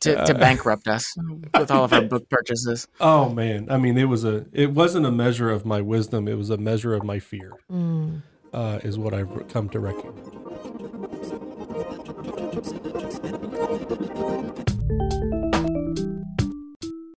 [0.02, 1.14] to, to bankrupt us
[1.58, 2.88] with all of our book purchases.
[3.00, 6.36] Oh man, I mean, it was a it wasn't a measure of my wisdom; it
[6.36, 7.52] was a measure of my fear.
[7.70, 8.22] Mm.
[8.52, 10.14] Uh, is what I've come to recognize.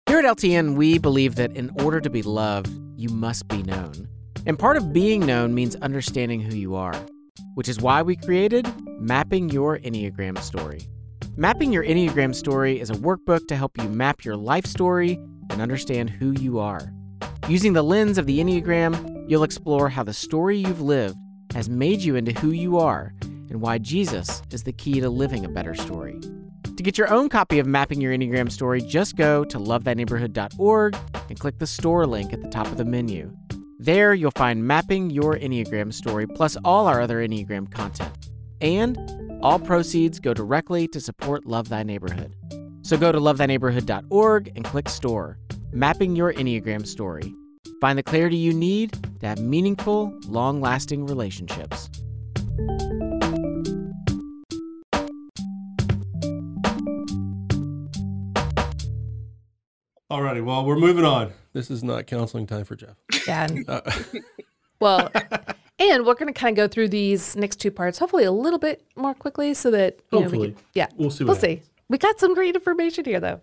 [0.08, 4.08] Here at LTN, we believe that in order to be loved, you must be known.
[4.46, 6.96] And part of being known means understanding who you are
[7.56, 10.82] which is why we created Mapping Your Enneagram Story.
[11.36, 15.14] Mapping Your Enneagram Story is a workbook to help you map your life story
[15.50, 16.94] and understand who you are.
[17.48, 21.18] Using the lens of the Enneagram, you'll explore how the story you've lived
[21.56, 25.46] has made you into who you are and why Jesus is the key to living
[25.46, 26.20] a better story.
[26.76, 30.98] To get your own copy of Mapping Your Enneagram Story, just go to lovethyneighborhood.org
[31.30, 33.34] and click the store link at the top of the menu.
[33.80, 38.12] There, you'll find Mapping Your Enneagram Story plus all our other Enneagram content.
[38.60, 38.98] And
[39.42, 42.36] all proceeds go directly to support Love Thy Neighborhood.
[42.82, 45.40] So go to lovethyneighborhood.org and click Store,
[45.72, 47.34] Mapping Your Enneagram Story.
[47.82, 51.90] Find the clarity you need to have meaningful, long lasting relationships.
[60.10, 61.34] Alrighty, well, we're moving on.
[61.54, 62.96] This is not counseling time for Jeff.
[63.28, 63.48] Yeah.
[63.68, 63.82] Uh,
[64.80, 65.10] well,
[65.80, 68.60] and we're going to kind of go through these next two parts, hopefully a little
[68.60, 71.24] bit more quickly, so that you hopefully, know, we can, yeah, we'll see.
[71.24, 71.64] we'll happens.
[71.64, 71.72] see.
[71.90, 73.42] We got some great information here, though.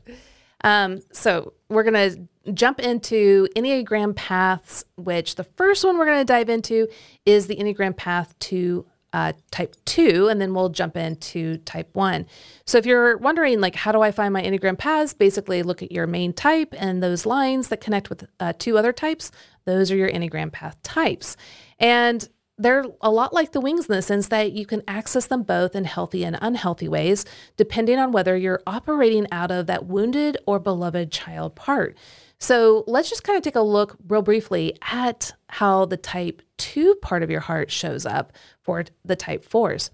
[0.64, 6.18] Um, so we're going to jump into Enneagram paths, which the first one we're going
[6.18, 6.88] to dive into
[7.24, 12.26] is the Enneagram path to uh, type two, and then we'll jump into type one.
[12.66, 15.12] So if you're wondering, like, how do I find my Enneagram paths?
[15.12, 18.92] Basically, look at your main type and those lines that connect with uh, two other
[18.92, 19.30] types.
[19.64, 21.36] Those are your Enneagram path types.
[21.78, 22.26] And
[22.58, 25.74] they're a lot like the wings in the sense that you can access them both
[25.74, 27.24] in healthy and unhealthy ways,
[27.56, 31.96] depending on whether you're operating out of that wounded or beloved child part.
[32.42, 36.96] So let's just kind of take a look real briefly at how the type 2
[36.96, 38.32] part of your heart shows up
[38.62, 39.90] for the type 4s.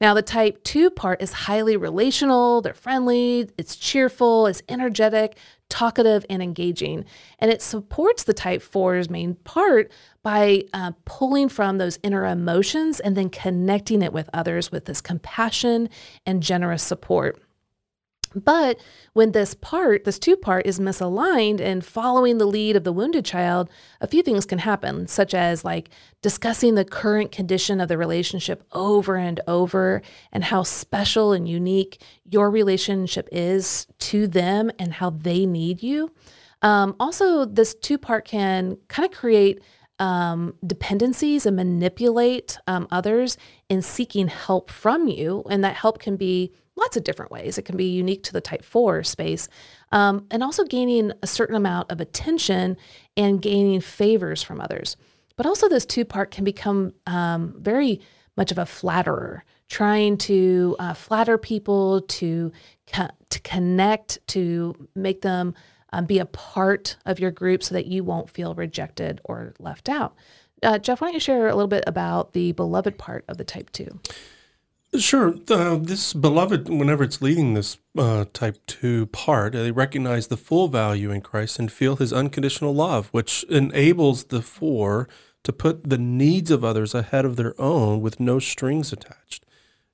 [0.00, 5.36] Now, the type 2 part is highly relational, they're friendly, it's cheerful, it's energetic,
[5.68, 7.04] talkative, and engaging.
[7.38, 9.92] And it supports the type 4's main part
[10.22, 15.02] by uh, pulling from those inner emotions and then connecting it with others with this
[15.02, 15.90] compassion
[16.24, 17.42] and generous support.
[18.34, 18.78] But
[19.12, 23.24] when this part, this two part, is misaligned and following the lead of the wounded
[23.24, 23.68] child,
[24.00, 25.90] a few things can happen, such as like
[26.22, 30.02] discussing the current condition of the relationship over and over
[30.32, 36.12] and how special and unique your relationship is to them and how they need you.
[36.62, 39.60] Um, also, this two part can kind of create
[39.98, 43.36] um, dependencies and manipulate um, others
[43.68, 45.44] in seeking help from you.
[45.50, 47.58] And that help can be lots of different ways.
[47.58, 49.48] It can be unique to the type 4 space.
[49.92, 52.76] Um, and also gaining a certain amount of attention
[53.16, 54.96] and gaining favors from others.
[55.36, 58.00] But also, this two part can become um, very
[58.36, 62.52] much of a flatterer, trying to uh, flatter people, to,
[62.92, 65.54] co- to connect, to make them
[65.92, 69.88] um, be a part of your group so that you won't feel rejected or left
[69.88, 70.14] out.
[70.62, 73.44] Uh, Jeff, why don't you share a little bit about the beloved part of the
[73.44, 73.98] type 2?
[74.98, 75.34] Sure.
[75.48, 80.66] Uh, this beloved, whenever it's leading this uh, type 2 part, they recognize the full
[80.66, 85.08] value in Christ and feel his unconditional love, which enables the four
[85.44, 89.46] to put the needs of others ahead of their own with no strings attached.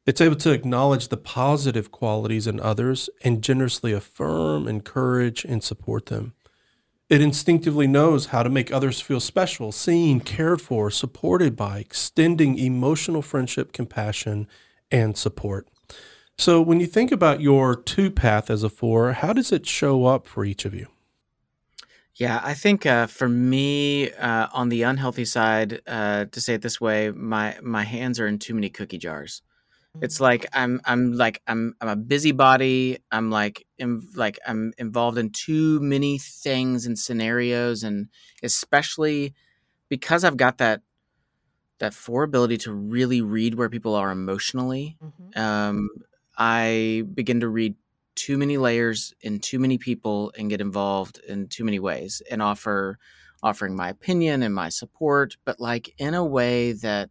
[0.07, 6.07] It's able to acknowledge the positive qualities in others and generously affirm, encourage, and support
[6.07, 6.33] them.
[7.11, 12.59] It instinctively knows how to make others feel special, seen, cared for, supported by, extending
[12.59, 14.49] emotional friendship, compassion,
[14.91, 15.69] and support.
[16.39, 20.05] So, when you think about your two path as a four, how does it show
[20.05, 20.89] up for each of you?
[22.17, 26.63] Yeah, I think uh, for me, uh, on the unhealthy side, uh, to say it
[26.63, 29.43] this way, my my hands are in too many cookie jars.
[30.03, 32.99] It's like I'm I'm like I'm I'm a busybody.
[33.11, 38.09] I'm like in, like I'm involved in too many things and scenarios, and
[38.43, 39.35] especially
[39.89, 40.83] because I've got that
[41.79, 44.97] that four ability to really read where people are emotionally.
[45.03, 45.39] Mhm.
[45.39, 45.89] Um,
[46.39, 47.75] I begin to read
[48.15, 52.41] too many layers in too many people and get involved in too many ways and
[52.43, 52.99] offer
[53.43, 57.11] offering my opinion and my support, but like in a way that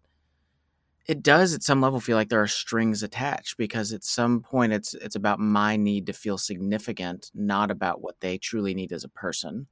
[1.06, 4.74] it does at some level feel like there are strings attached because at some point
[4.74, 9.04] it's it's about my need to feel significant, not about what they truly need as
[9.04, 9.68] a person.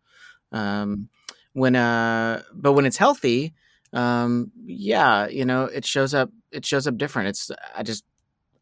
[0.52, 1.10] Um,
[1.54, 3.54] when uh, but when it's healthy,
[3.94, 6.32] um, yeah, you know, it shows up.
[6.52, 7.30] It shows up different.
[7.30, 8.04] It's I just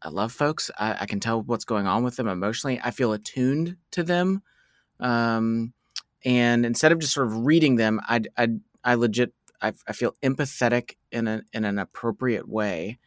[0.02, 0.70] I love folks.
[0.78, 2.80] I, I can tell what's going on with them emotionally.
[2.84, 4.42] I feel attuned to them,
[5.00, 5.72] um,
[6.24, 8.48] and instead of just sort of reading them, I I,
[8.84, 12.98] I legit I, I feel empathetic in a in an appropriate way,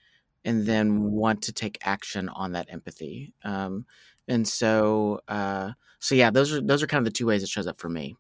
[0.44, 3.34] and then want to take action on that empathy.
[3.44, 3.86] Um,
[4.28, 7.50] and so uh, so yeah, those are those are kind of the two ways it
[7.50, 8.16] shows up for me.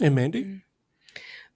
[0.00, 0.62] And Mandy?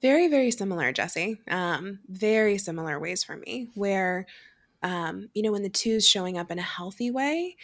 [0.00, 1.40] Very, very similar, Jesse.
[1.48, 4.26] Um, very similar ways for me, where
[4.82, 7.56] um, you know, when the two's showing up in a healthy way,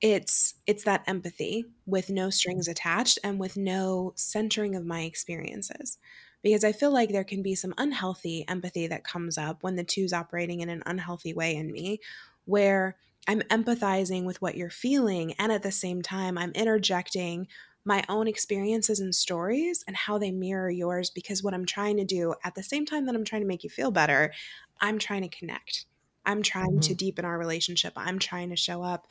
[0.00, 5.98] it's it's that empathy with no strings attached and with no centering of my experiences.
[6.42, 9.84] Because I feel like there can be some unhealthy empathy that comes up when the
[9.84, 12.00] two's operating in an unhealthy way in me,
[12.46, 12.96] where
[13.28, 17.48] I'm empathizing with what you're feeling, and at the same time, I'm interjecting
[17.84, 21.10] my own experiences and stories and how they mirror yours.
[21.10, 23.64] Because what I'm trying to do at the same time that I'm trying to make
[23.64, 24.32] you feel better,
[24.80, 25.86] I'm trying to connect.
[26.26, 26.96] I'm trying to Mhm.
[26.96, 27.92] deepen our relationship.
[27.96, 29.06] I'm trying to show up.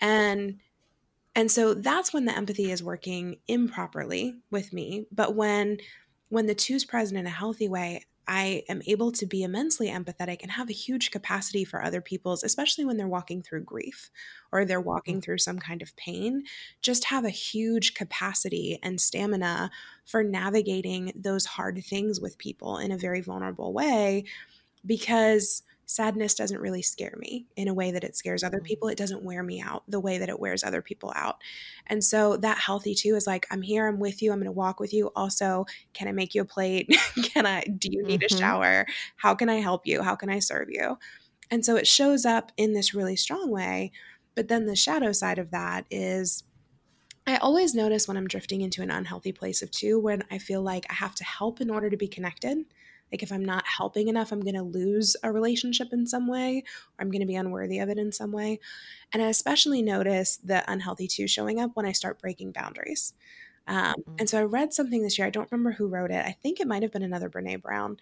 [0.00, 0.60] And
[1.34, 5.06] and so that's when the empathy is working improperly with me.
[5.12, 5.78] But when
[6.30, 10.42] when the two's present in a healthy way, I am able to be immensely empathetic
[10.42, 14.10] and have a huge capacity for other people's, especially when they're walking through grief
[14.52, 14.88] or they're mm-hmm.
[14.88, 16.44] walking through some kind of pain,
[16.82, 19.70] just have a huge capacity and stamina
[20.04, 24.24] for navigating those hard things with people in a very vulnerable way
[24.84, 28.88] because sadness doesn't really scare me in a way that it scares other people.
[28.88, 31.42] It doesn't wear me out the way that it wears other people out.
[31.86, 34.52] And so that healthy too is like, I'm here, I'm with you, I'm going to
[34.52, 35.10] walk with you.
[35.16, 35.64] Also,
[35.94, 36.94] can I make you a plate?
[37.24, 38.38] can I, do you need a Mhm.
[38.38, 38.86] shower?
[39.16, 40.02] How can I help you?
[40.02, 40.98] How can I serve you?
[41.50, 43.92] And so it shows up in this really strong way.
[44.36, 46.44] But then the shadow side of that is
[47.26, 50.62] I always notice when I'm drifting into an unhealthy place of two, when I feel
[50.62, 52.64] like I have to help in order to be connected.
[53.12, 56.64] Like if I'm not helping enough, I'm going to lose a relationship in some way,
[56.98, 58.60] or I'm going to be unworthy of it in some way.
[59.12, 63.14] And I especially notice the unhealthy two showing up when I start breaking boundaries.
[63.68, 65.26] Um, and so I read something this year.
[65.26, 66.24] I don't remember who wrote it.
[66.24, 67.98] I think it might have been another Brene Brown.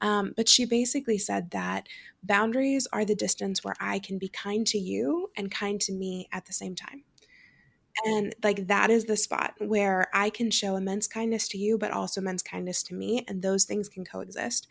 [0.00, 1.88] Um, but she basically said that
[2.22, 6.28] boundaries are the distance where I can be kind to you and kind to me
[6.32, 7.02] at the same time.
[8.04, 11.90] And like that is the spot where I can show immense kindness to you, but
[11.90, 13.24] also immense kindness to me.
[13.26, 14.68] And those things can coexist.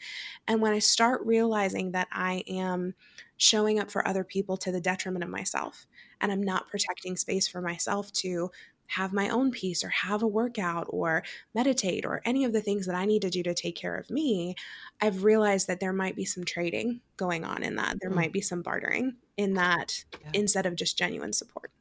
[0.47, 2.93] And when I start realizing that I am
[3.37, 5.85] showing up for other people to the detriment of myself,
[6.21, 8.49] and I'm not protecting space for myself to
[8.91, 11.23] have my own peace or have a workout or
[11.53, 14.09] meditate or any of the things that I need to do to take care of
[14.09, 14.55] me,
[15.01, 17.97] I've realized that there might be some trading going on in that.
[17.99, 18.15] There Mm.
[18.15, 20.33] might be some bartering in that Yeah.
[20.33, 21.71] instead of just genuine support.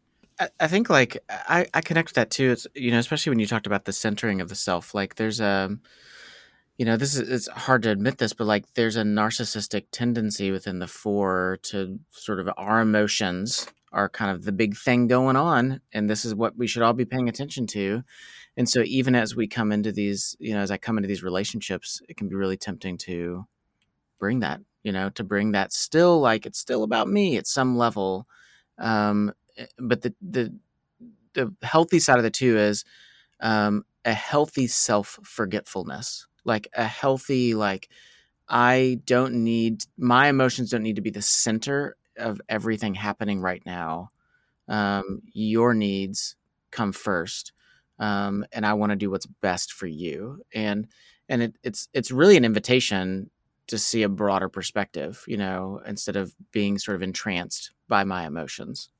[0.60, 2.50] I, think like I, I connect that too.
[2.50, 4.94] It's you know, especially when you talked about the centering of the self.
[4.94, 5.76] Like there's a
[6.78, 10.50] you know, this is it's hard to admit this, but like there's a narcissistic tendency
[10.50, 15.36] within the four to sort of our emotions are kind of the big thing going
[15.36, 18.02] on, and this is what we should all be paying attention to.
[18.58, 21.22] And so even as we come into these, you know, as I come into these
[21.22, 23.46] relationships, it can be really tempting to
[24.18, 27.76] bring that, you know, to bring that still like it's still about me at some
[27.78, 28.26] level.
[28.78, 29.32] Um,
[29.78, 30.54] but the the
[31.34, 32.84] the healthy side of the two is
[33.40, 37.88] um, a healthy self forgetfulness, like a healthy like
[38.48, 43.62] I don't need my emotions don't need to be the center of everything happening right
[43.66, 44.10] now.
[44.68, 46.36] Um, your needs
[46.70, 47.52] come first,
[47.98, 50.42] um, and I want to do what's best for you.
[50.54, 50.88] And
[51.28, 53.30] and it, it's it's really an invitation
[53.68, 58.26] to see a broader perspective, you know, instead of being sort of entranced by my
[58.26, 58.90] emotions.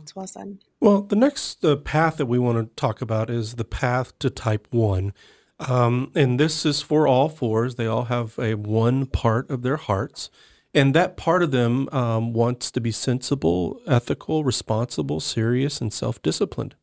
[0.00, 0.58] It's well said.
[0.80, 4.30] Well, the next uh, path that we want to talk about is the path to
[4.30, 5.12] type one.
[5.58, 7.76] Um, and this is for all fours.
[7.76, 10.30] They all have a one part of their hearts.
[10.74, 16.20] And that part of them um, wants to be sensible, ethical, responsible, serious, and self
[16.22, 16.74] disciplined.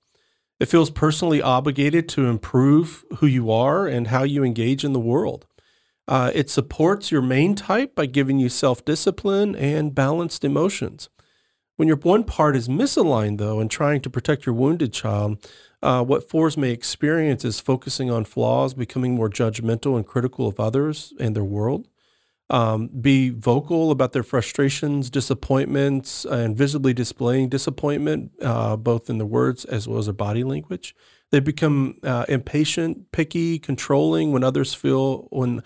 [0.59, 4.99] It feels personally obligated to improve who you are and how you engage in the
[4.99, 5.47] world.
[6.07, 11.09] Uh, it supports your main type by giving you self discipline and balanced emotions.
[11.79, 15.49] When your one part is misaligned, though, and trying to protect your wounded child,
[15.81, 20.59] uh, what fours may experience is focusing on flaws, becoming more judgmental and critical of
[20.59, 21.87] others and their world.
[22.49, 29.25] Um, be vocal about their frustrations, disappointments, and visibly displaying disappointment, uh, both in their
[29.25, 30.93] words as well as their body language.
[31.31, 35.63] They become uh, impatient, picky, controlling when others feel when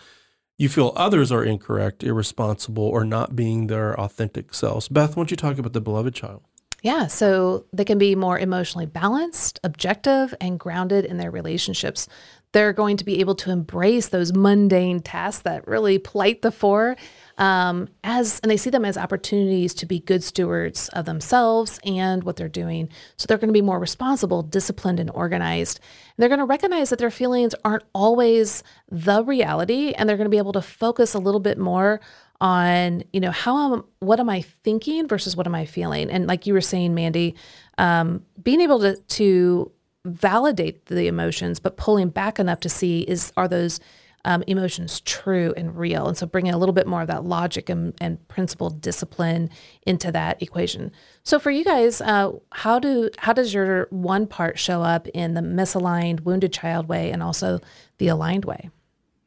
[0.63, 4.87] you feel others are incorrect, irresponsible, or not being their authentic selves.
[4.87, 6.41] Beth, why don't you talk about the beloved child?
[6.81, 12.07] Yeah, so they can be more emotionally balanced, objective, and grounded in their relationships.
[12.53, 16.95] They're going to be able to embrace those mundane tasks that really plight the four
[17.37, 22.23] um, as and they see them as opportunities to be good stewards of themselves and
[22.23, 22.89] what they're doing.
[23.17, 25.79] So they're going to be more responsible, disciplined, and organized.
[26.15, 30.25] And they're going to recognize that their feelings aren't always the reality, and they're going
[30.25, 31.99] to be able to focus a little bit more
[32.41, 36.27] on you know how am what am I thinking versus what am I feeling, and
[36.27, 37.35] like you were saying, Mandy,
[37.77, 39.71] um, being able to to
[40.05, 43.79] validate the emotions, but pulling back enough to see is are those
[44.25, 46.07] um, emotions true and real.
[46.07, 49.49] And so bringing a little bit more of that logic and, and principled discipline
[49.85, 50.91] into that equation.
[51.23, 55.33] So for you guys, uh, how do how does your one part show up in
[55.33, 57.59] the misaligned wounded child way and also
[57.97, 58.69] the aligned way?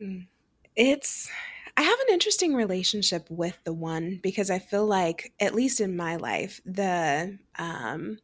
[0.01, 0.27] Mm.
[0.75, 1.31] It's
[1.77, 5.95] I have an interesting relationship with the one because I feel like, at least in
[5.95, 8.19] my life, the um,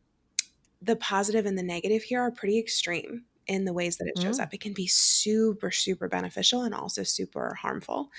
[0.81, 4.39] the positive and the negative here are pretty extreme in the ways that it shows
[4.39, 4.43] mm.
[4.43, 4.55] up.
[4.55, 8.11] It can be super, super beneficial and also super harmful.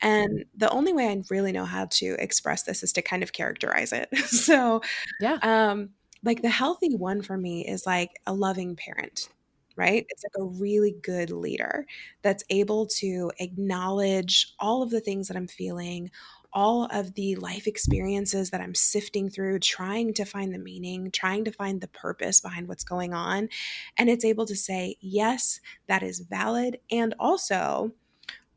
[0.00, 3.32] And the only way I really know how to express this is to kind of
[3.32, 4.08] characterize it.
[4.26, 4.82] so,
[5.20, 5.38] yeah.
[5.42, 5.90] Um,
[6.24, 9.28] like the healthy one for me is like a loving parent,
[9.76, 10.04] right?
[10.08, 11.86] It's like a really good leader
[12.22, 16.10] that's able to acknowledge all of the things that I'm feeling,
[16.52, 21.44] all of the life experiences that I'm sifting through, trying to find the meaning, trying
[21.44, 23.48] to find the purpose behind what's going on.
[23.96, 26.78] And it's able to say, yes, that is valid.
[26.90, 27.92] And also,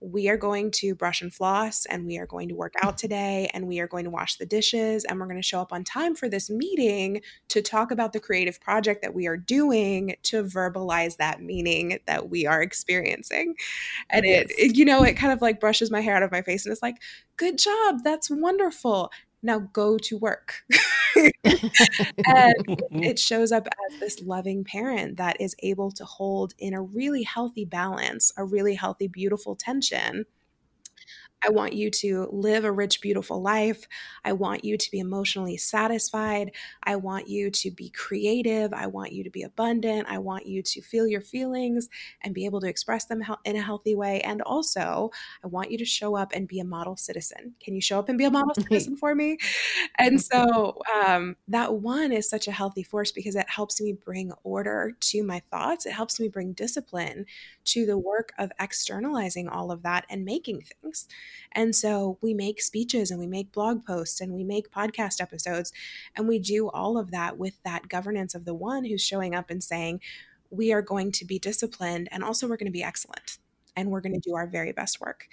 [0.02, 3.50] we are going to brush and floss and we are going to work out today
[3.54, 5.84] and we are going to wash the dishes and we're going to show up on
[5.84, 10.44] time for this meeting to talk about the creative project that we are doing to
[10.44, 13.56] verbalize that meaning that we are experiencing.
[14.10, 14.50] And yes.
[14.50, 16.66] it, it, you know, it kind of like brushes my hair out of my face
[16.66, 16.98] and it's like,
[17.38, 18.00] good job.
[18.04, 19.12] That's wonderful
[19.44, 20.64] now go to work.
[21.16, 22.56] and
[22.92, 27.24] it shows up as this loving parent that is able to hold in a really
[27.24, 30.26] healthy balance, a really healthy, beautiful tension
[31.44, 33.88] I want you to live a rich, beautiful life.
[34.24, 36.52] I want you to be emotionally satisfied.
[36.84, 38.74] I want you to be creative.
[38.74, 40.08] I want you to be abundant.
[40.10, 41.90] I want you to feel your feelings
[42.22, 44.22] and be able to express them in a healthy way.
[44.22, 45.12] And also,
[45.44, 47.56] I want you to show up and be a model citizen.
[47.64, 49.38] Can you show up and be a model citizen for me?
[49.98, 54.32] And so, um, that one is such a healthy force because it helps me bring
[54.44, 55.86] order to my thoughts.
[55.86, 57.26] It helps me bring discipline
[57.66, 61.08] to the work of externalizing all of that and making things.
[61.52, 65.72] And so we make speeches and we make blog posts and we make podcast episodes
[66.16, 69.50] and we do all of that with that governance of the one who's showing up
[69.50, 70.02] and saying,
[70.50, 73.38] we are going to be disciplined and also we're going to be excellent
[73.76, 75.28] and we're going to do our very best work.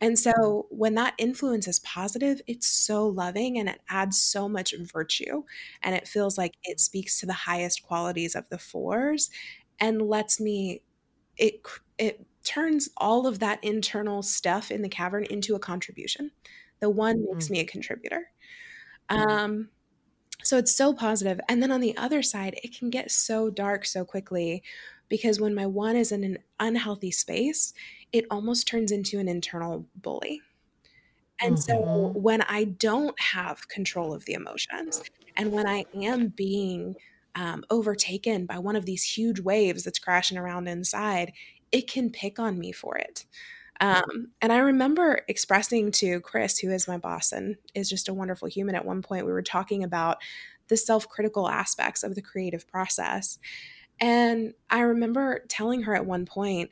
[0.00, 4.74] And so when that influence is positive, it's so loving and it adds so much
[4.92, 5.44] virtue.
[5.82, 9.30] And it feels like it speaks to the highest qualities of the fours
[9.80, 10.82] and lets me
[11.36, 11.62] it
[11.98, 16.30] it turns all of that internal stuff in the cavern into a contribution.
[16.80, 17.52] The one makes mm.
[17.52, 18.30] me a contributor.
[19.08, 19.70] Um,
[20.42, 21.40] so it's so positive.
[21.48, 24.62] And then on the other side, it can get so dark so quickly
[25.08, 27.72] because when my one is in an unhealthy space,
[28.12, 30.40] it almost turns into an internal bully.
[31.40, 31.62] And mm-hmm.
[31.62, 35.02] so when I don't have control of the emotions
[35.36, 36.94] and when I am being
[37.36, 41.32] um, overtaken by one of these huge waves that's crashing around inside,
[41.70, 43.26] it can pick on me for it.
[43.78, 48.14] Um, and I remember expressing to Kris, who is my boss and is just a
[48.14, 50.16] wonderful human, at one point we were talking about
[50.68, 53.38] the self critical aspects of the creative process.
[54.00, 56.70] And I remember telling her at one point,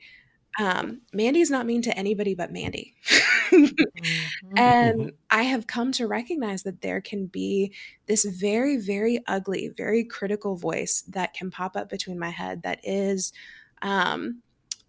[0.58, 2.94] um, Mandy's not mean to anybody but Mandy.
[3.52, 4.58] mm-hmm.
[4.58, 7.74] And I have come to recognize that there can be
[8.06, 12.80] this very, very ugly, very critical voice that can pop up between my head that
[12.82, 13.32] is
[13.82, 14.42] um,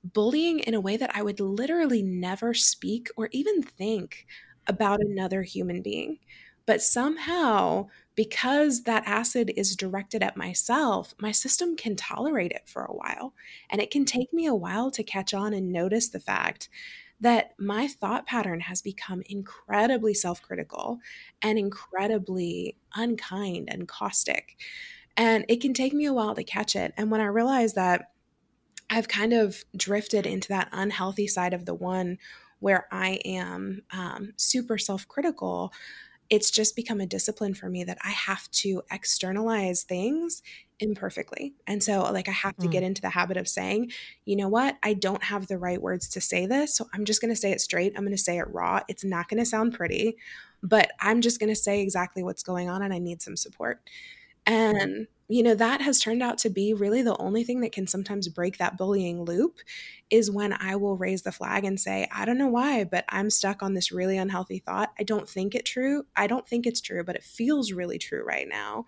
[0.04, 4.26] bullying in a way that I would literally never speak or even think
[4.68, 6.20] about another human being.
[6.66, 12.84] But somehow, because that acid is directed at myself, my system can tolerate it for
[12.84, 13.34] a while.
[13.70, 16.70] And it can take me a while to catch on and notice the fact
[17.26, 21.00] that my thought pattern has become incredibly self critical
[21.42, 24.58] and incredibly unkind and caustic.
[25.18, 26.94] And it can take me a while to catch it.
[26.98, 28.12] And when I realize that
[28.92, 32.20] I've kind of drifted into that unhealthy side of the one
[32.60, 35.74] where I am um, super self critical,
[36.30, 40.42] it's just become a discipline for me that I have to externalize things
[40.80, 41.54] imperfectly.
[41.68, 42.72] And so, like, I have to mm.
[42.72, 43.92] get into the habit of saying,
[44.26, 44.78] you know what?
[44.84, 46.76] I don't have the right words to say this.
[46.76, 47.94] So I'm just going to say it straight.
[47.96, 48.82] I'm going to say it raw.
[48.88, 50.18] It's not going to sound pretty,
[50.64, 53.82] but I'm just going to say exactly what's going on and I need some support.
[54.46, 57.88] And you know that has turned out to be really the only thing that can
[57.88, 59.58] sometimes break that bullying loop
[60.10, 63.30] is when i will raise the flag and say i don't know why but i'm
[63.30, 64.94] stuck on this really unhealthy thought.
[65.00, 66.06] I don't think it true.
[66.16, 68.86] I don't think it's true but it feels really true right now.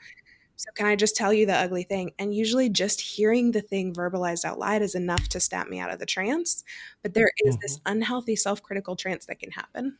[0.55, 2.11] So can i just tell you the ugly thing?
[2.19, 5.91] And usually just hearing the thing verbalized out loud is enough to snap me out
[5.91, 6.64] of the trance
[7.03, 7.61] but there is mm-hmm.
[7.61, 9.97] this unhealthy self-critical trance that can happen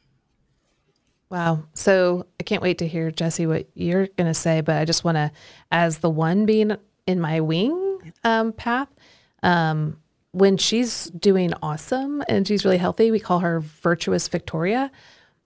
[1.30, 1.64] Wow.
[1.74, 4.62] So I can't wait to hear, Jesse, what you're going to say.
[4.62, 5.32] But I just want to,
[5.72, 8.88] as the one being in my wing um, path,
[9.44, 9.98] um,
[10.32, 14.92] when she's doing awesome and she's really healthy, we call her virtuous Victoria.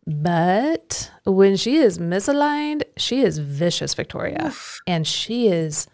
[0.06, 4.48] But when she is misaligned, she is vicious Victoria.
[4.48, 4.82] Oof.
[4.86, 5.88] And she is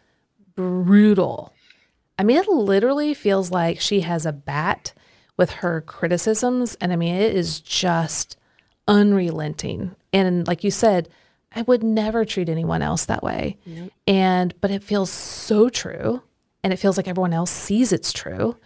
[0.56, 1.54] brutal.
[2.18, 4.94] I mean, it literally feels like she has a bat
[5.38, 6.76] with her criticisms.
[6.82, 8.38] And I mean, it is just
[8.88, 9.96] unrelenting.
[10.14, 11.10] And like you said,
[11.56, 13.58] I would never treat anyone else that way.
[13.66, 13.92] Nope.
[14.06, 16.22] And, but it feels so true.
[16.64, 18.58] And it feels like everyone else sees it's true.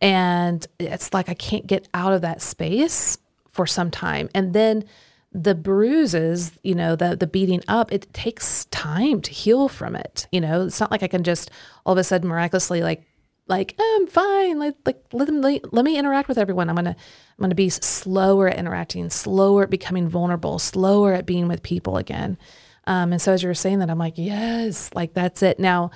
[0.00, 3.18] And it's like I can't get out of that space
[3.50, 4.30] for some time.
[4.34, 4.84] And then
[5.32, 10.26] the bruises, you know, the the beating up, it takes time to heal from it.
[10.32, 11.50] You know, it's not like I can just
[11.86, 13.02] all of a sudden miraculously like
[13.50, 14.58] like oh, I'm fine.
[14.58, 16.70] Like like let them let, let me interact with everyone.
[16.70, 21.48] I'm gonna I'm gonna be slower at interacting, slower at becoming vulnerable, slower at being
[21.48, 22.38] with people again.
[22.86, 25.58] Um, and so as you were saying that, I'm like, yes, like that's it.
[25.58, 25.90] Now,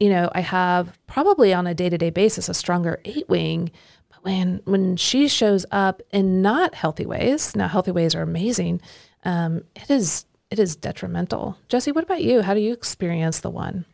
[0.00, 3.70] you know, I have probably on a day to day basis a stronger eight wing,
[4.08, 8.80] but when when she shows up in not healthy ways, now healthy ways are amazing.
[9.24, 11.58] Um, it is it is detrimental.
[11.68, 12.42] Jesse, what about you?
[12.42, 13.84] How do you experience the one?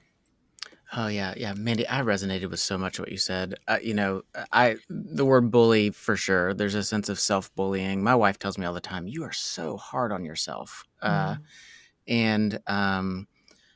[0.92, 1.86] Oh yeah, yeah, Mandy.
[1.86, 3.54] I resonated with so much of what you said.
[3.68, 4.22] Uh, you know,
[4.52, 6.52] I the word bully for sure.
[6.52, 8.02] There's a sense of self bullying.
[8.02, 11.40] My wife tells me all the time, "You are so hard on yourself," uh, mm.
[12.08, 13.28] and um,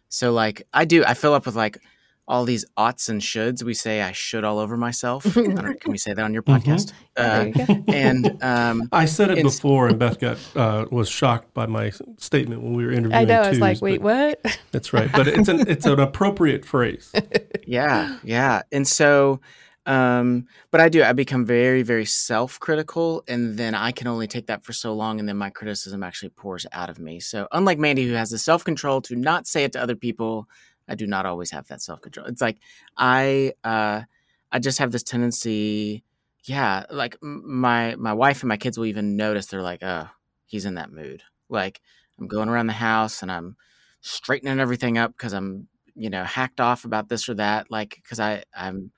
[0.09, 1.05] so like I do.
[1.05, 1.79] I fill up with like
[2.27, 3.63] all these oughts and shoulds.
[3.63, 5.25] We say I should all over myself.
[5.35, 6.71] can we say that on your mm-hmm.
[6.71, 6.93] podcast?
[7.17, 7.73] Mm-hmm.
[7.73, 11.93] Uh, and um, I said it before, and Beth got uh, was shocked by my
[12.17, 13.15] statement when we were interviewing.
[13.15, 13.43] I know.
[13.43, 14.41] I was like, "Wait, what?"
[14.73, 17.13] That's right, but it's an it's an appropriate phrase.
[17.67, 19.41] yeah, yeah, and so.
[19.87, 24.27] Um, but I do, I become very, very self critical, and then I can only
[24.27, 27.21] take that for so long, and then my criticism actually pours out of me.
[27.21, 30.49] So, unlike Mandy, who has the self control to not say it to other people,
[30.89, 32.27] I do not always have that self control.
[32.27, 32.59] It's like
[32.97, 34.03] I uh,
[34.53, 36.05] I just have this tendency.
[36.45, 39.47] Yeah, like my my wife and my kids will even notice.
[39.47, 40.09] They're like, "Oh,
[40.47, 41.81] he's in that mood." Like
[42.19, 43.57] I'm going around the house and I'm
[44.01, 47.71] straightening everything up because I'm you know hacked off about this or that.
[47.71, 48.91] Like because I I'm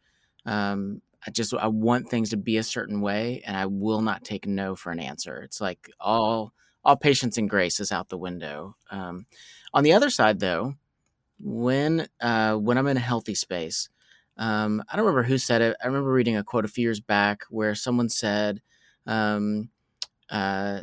[0.44, 4.24] um, I just I want things to be a certain way, and I will not
[4.24, 5.42] take no for an answer.
[5.42, 6.52] It's like all
[6.84, 8.76] all patience and grace is out the window.
[8.90, 9.26] Um,
[9.74, 10.74] on the other side, though,
[11.40, 13.88] when uh, when I'm in a healthy space.
[14.38, 15.76] Um, I don't remember who said it.
[15.82, 18.60] I remember reading a quote a few years back where someone said,
[19.06, 19.70] um,
[20.30, 20.80] uh,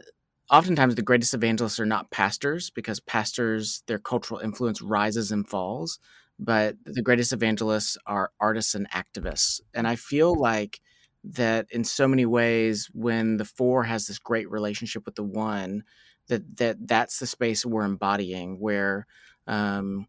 [0.52, 6.00] "Oftentimes, the greatest evangelists are not pastors because pastors their cultural influence rises and falls,
[6.40, 10.80] but the greatest evangelists are artists and activists." And I feel like
[11.26, 15.84] that in so many ways, when the four has this great relationship with the one,
[16.28, 19.08] that that that's the space we're embodying where.
[19.48, 20.08] Um,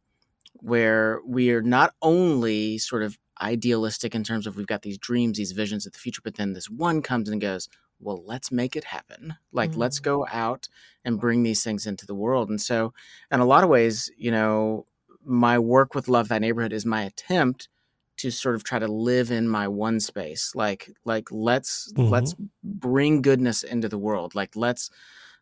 [0.54, 5.36] where we are not only sort of idealistic in terms of we've got these dreams,
[5.36, 7.68] these visions of the future, but then this one comes and goes,
[8.00, 9.36] well, let's make it happen.
[9.52, 9.76] Like, mm.
[9.76, 10.68] let's go out
[11.04, 12.48] and bring these things into the world.
[12.50, 12.92] And so,
[13.30, 14.86] in a lot of ways, you know,
[15.24, 17.68] my work with Love Thy Neighborhood is my attempt
[18.16, 20.52] to sort of try to live in my one space.
[20.54, 22.10] Like, like let's mm-hmm.
[22.10, 24.34] let's bring goodness into the world.
[24.34, 24.90] Like, let's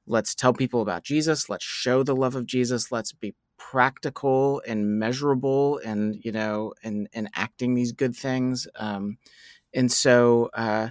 [0.06, 1.48] let's tell people about Jesus.
[1.48, 2.92] Let's show the love of Jesus.
[2.92, 3.34] Let's be
[3.70, 9.16] practical and measurable and you know and and acting these good things um
[9.74, 10.88] and so uh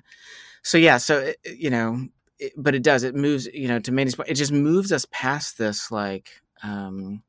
[0.64, 2.08] so yeah so you know
[2.42, 3.04] it, but it does.
[3.04, 4.30] It moves, you know, to Mandy's point.
[4.30, 7.22] It just moves us past this like um,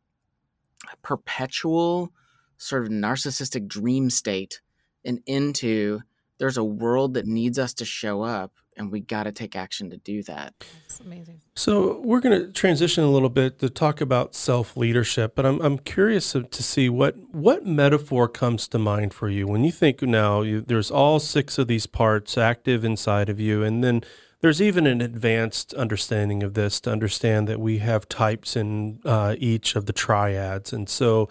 [1.02, 2.12] perpetual
[2.56, 4.60] sort of narcissistic dream state
[5.04, 6.00] and into
[6.38, 9.90] there's a world that needs us to show up and we got to take action
[9.90, 10.54] to do that.
[10.82, 11.40] That's amazing.
[11.54, 15.60] So we're going to transition a little bit to talk about self leadership, but I'm
[15.60, 20.02] I'm curious to see what what metaphor comes to mind for you when you think
[20.02, 24.02] now you, there's all six of these parts active inside of you, and then
[24.40, 29.36] there's even an advanced understanding of this to understand that we have types in uh,
[29.38, 31.28] each of the triads, and so.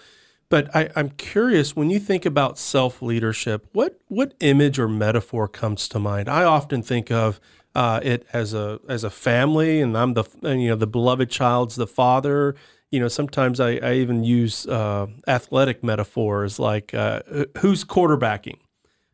[0.52, 5.48] But I, I'm curious when you think about self leadership, what what image or metaphor
[5.48, 6.28] comes to mind?
[6.28, 7.40] I often think of
[7.74, 11.78] uh, it as a as a family, and I'm the you know the beloved child's
[11.78, 12.56] the father.
[12.90, 17.22] You know, sometimes I, I even use uh, athletic metaphors like uh,
[17.60, 18.58] who's quarterbacking,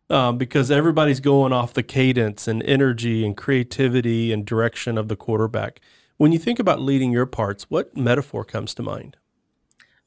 [0.09, 5.15] um, because everybody's going off the cadence and energy and creativity and direction of the
[5.15, 5.81] quarterback.
[6.17, 9.17] When you think about leading your parts, what metaphor comes to mind?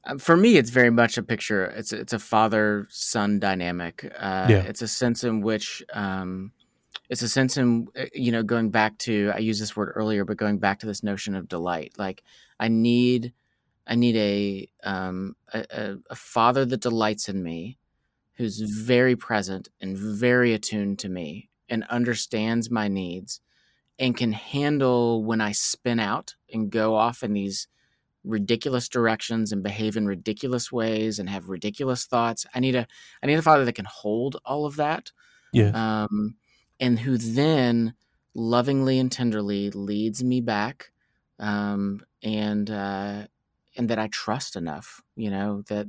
[0.05, 1.67] Um, for me, it's very much a picture.
[1.67, 4.05] It's it's a father son dynamic.
[4.19, 4.63] Uh, Yeah.
[4.63, 6.53] It's a sense in which um,
[7.11, 10.25] it's a sense in uh, you know going back to I used this word earlier,
[10.25, 11.93] but going back to this notion of delight.
[11.99, 12.23] Like
[12.59, 13.33] I need
[13.87, 17.77] I need a um, a, a father that delights in me,
[18.35, 23.41] who's very present and very attuned to me and understands my needs,
[23.99, 27.69] and can handle when I spin out and go off in these
[28.25, 32.47] ridiculous directions and behave in ridiculous ways and have ridiculous thoughts.
[32.55, 32.87] I need a
[33.23, 35.11] I need a father that can hold all of that.
[35.53, 35.71] Yeah.
[35.75, 36.37] Um
[36.79, 37.95] and who then
[38.35, 40.93] lovingly and tenderly leads me back
[41.39, 43.27] um and uh
[43.77, 45.87] and that I trust enough, you know, that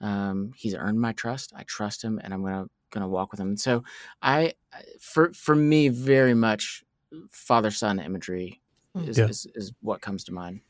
[0.00, 1.52] um he's earned my trust.
[1.56, 3.48] I trust him and I'm going to going to walk with him.
[3.48, 3.84] And so
[4.20, 4.54] I
[5.00, 6.84] for for me very much
[7.30, 8.60] father son imagery
[8.96, 9.28] is, Yeah.
[9.28, 10.60] is is what comes to mind.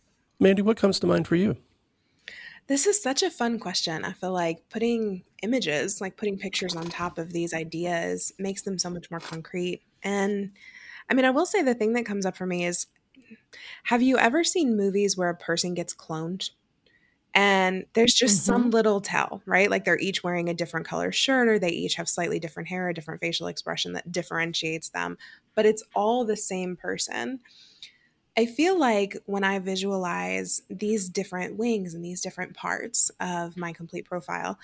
[0.40, 1.58] Mandy, what comes to mind for you?
[2.66, 4.04] This is such a fun question.
[4.04, 8.78] I feel like putting images, like putting pictures on top of these ideas, makes them
[8.78, 9.82] so much more concrete.
[10.02, 10.52] And
[11.10, 12.86] I mean, I will say the thing that comes up for me is
[13.84, 16.50] have you ever seen movies where a person gets cloned?
[17.34, 18.70] And there's just some mm-hmm.
[18.70, 19.70] little tell, right?
[19.70, 22.88] Like they're each wearing a different color shirt or they each have slightly different hair,
[22.88, 25.16] a different facial expression that differentiates them,
[25.54, 27.40] but it's all the same person.
[28.40, 33.74] I feel like when I visualize these different wings and these different parts of my
[33.74, 34.58] complete profile,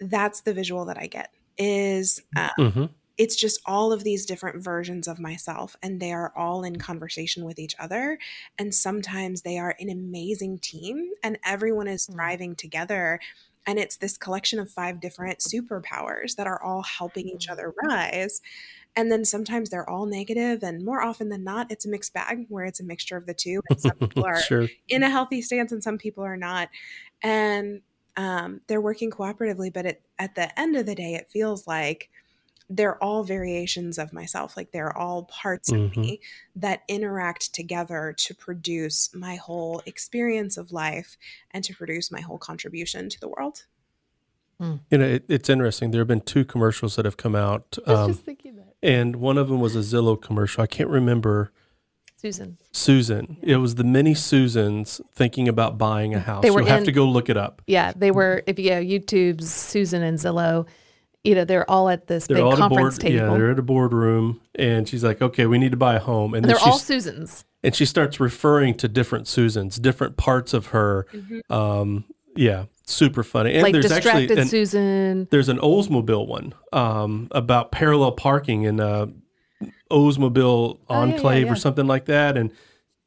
[0.00, 1.30] that's the visual that I get.
[1.58, 2.86] Is uh, Mm-hmm.
[3.18, 7.44] it's just all of these different versions of myself, and they are all in conversation
[7.44, 8.18] with each other.
[8.58, 12.16] And sometimes they are an amazing team, and everyone is Mm.
[12.16, 13.20] thriving together.
[13.66, 17.52] And it's this collection of five different superpowers that are all helping each Mm.
[17.52, 18.40] other rise.
[18.96, 22.46] And then sometimes they're all negative, and more often than not, it's a mixed bag
[22.48, 23.60] where it's a mixture of the two.
[23.68, 24.68] And some people are sure.
[24.88, 26.70] in a healthy stance, and some people are not.
[27.22, 27.82] And
[28.16, 32.08] um, they're working cooperatively, but it, at the end of the day, it feels like
[32.68, 34.56] they're all variations of myself.
[34.56, 35.84] Like they're all parts Mhm.
[35.84, 36.20] of me
[36.56, 41.16] that interact together to produce my whole experience of life
[41.52, 43.66] and to produce my whole contribution to the world.
[44.58, 45.90] You know, it, it's interesting.
[45.90, 48.74] There have been two commercials that have come out, I was um, just thinking that.
[48.86, 50.62] And one of them was a Zillow commercial.
[50.62, 51.52] I can't remember
[52.16, 52.56] Susan.
[52.72, 53.36] Susan.
[53.42, 56.42] It was the many Susans thinking about buying a house.
[56.42, 57.62] They were You'll have to go look it up.
[57.66, 58.42] Yeah, they were.
[58.46, 60.66] If you go YouTube's Susan and Zillow,
[61.24, 63.12] you know they're all at this They're big all at a conference board.
[63.12, 63.34] Yeah, table.
[63.34, 66.44] they're at a boardroom, and she's like, "Okay, we need to buy a home." And
[66.44, 67.44] and they're all Susans.
[67.64, 71.06] and she starts referring to different Susans, different parts of her.
[71.50, 72.04] Um,
[72.36, 73.54] yeah, super funny.
[73.54, 75.28] And like there's actually an, Susan.
[75.30, 79.08] there's an Oldsmobile one um, about parallel parking in a
[79.90, 81.52] Oldsmobile Oh, yeah, yeah, enclave yeah.
[81.52, 82.52] or something like that, and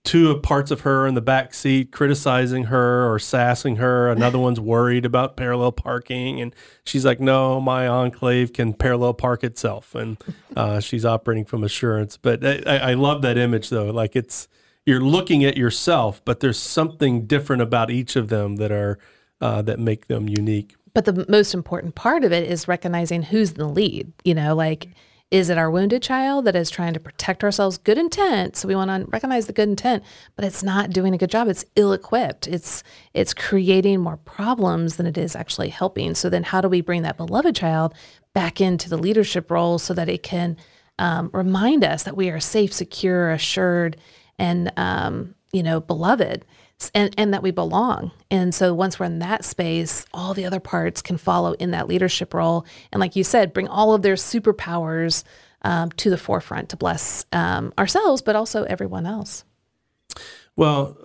[0.06, 4.10] two parts of her in the back seat criticizing her or sassing her.
[4.10, 9.44] Another one's worried about parallel parking, and she's like, "No, my enclave can parallel park
[9.44, 10.18] itself," and
[10.56, 12.18] uh, she's operating from assurance.
[12.18, 14.48] But I I love that image though, like it's
[14.86, 18.98] you're looking at yourself, but there's something different about each of them that are
[19.42, 20.76] uh, that make them unique.
[20.94, 24.12] But the most important part of it is recognizing who's the lead.
[24.24, 24.90] You know, like
[25.32, 27.78] is it our wounded child that is trying to protect ourselves?
[27.78, 28.56] Good intent.
[28.56, 30.04] So we want to recognize the good intent,
[30.36, 31.48] but it's not doing a good job.
[31.48, 32.48] It's ill-equipped.
[32.48, 32.84] It's
[33.14, 36.16] it's creating more problems than it is actually helping.
[36.16, 37.94] So then, how do we bring that beloved child
[38.34, 40.58] back into the leadership role so that it can
[40.98, 43.98] um, remind us that we are safe, secure, assured,
[44.40, 46.44] and um, you know, beloved,
[46.94, 48.12] and and that we belong.
[48.32, 51.88] And so once we're in that space, all the other parts can follow in that
[51.88, 52.66] leadership role.
[52.92, 55.24] And like you said, bring all of their superpowers
[55.62, 59.44] um, to the forefront to bless um, ourselves, but also everyone else.
[60.56, 60.98] Well,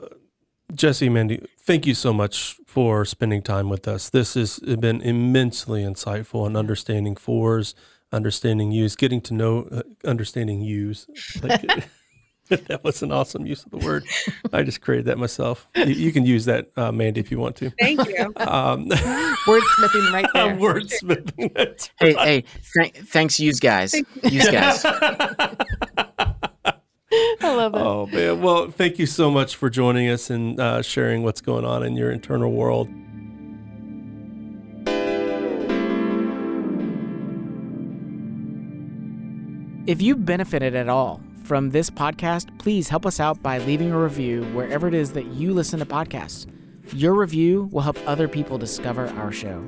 [0.75, 4.11] Jesse, Mandy, thank you so much for spending time with us.
[4.11, 7.75] This has been immensely insightful in understanding fours,
[8.13, 11.07] understanding use, getting to know, uh, understanding use.
[11.43, 11.89] Like,
[12.49, 14.05] that was an awesome use of the word.
[14.53, 15.67] I just created that myself.
[15.75, 17.71] You, you can use that, uh, Mandy, if you want to.
[17.81, 18.33] Thank you.
[18.45, 18.89] Um,
[19.47, 20.55] Wordsmithing right there.
[20.57, 21.55] wordsmithing.
[21.55, 22.45] That's Hey, hey,
[22.75, 23.95] th- thanks, use guys.
[24.23, 24.85] Use guys.
[24.85, 25.57] I
[27.43, 27.79] love it.
[27.81, 28.43] Oh man!
[28.43, 31.97] Well, thank you so much for joining us and uh, sharing what's going on in
[31.97, 32.89] your internal world.
[39.87, 43.99] If you benefited at all from this podcast, please help us out by leaving a
[43.99, 46.47] review wherever it is that you listen to podcasts.
[46.93, 49.65] Your review will help other people discover our show.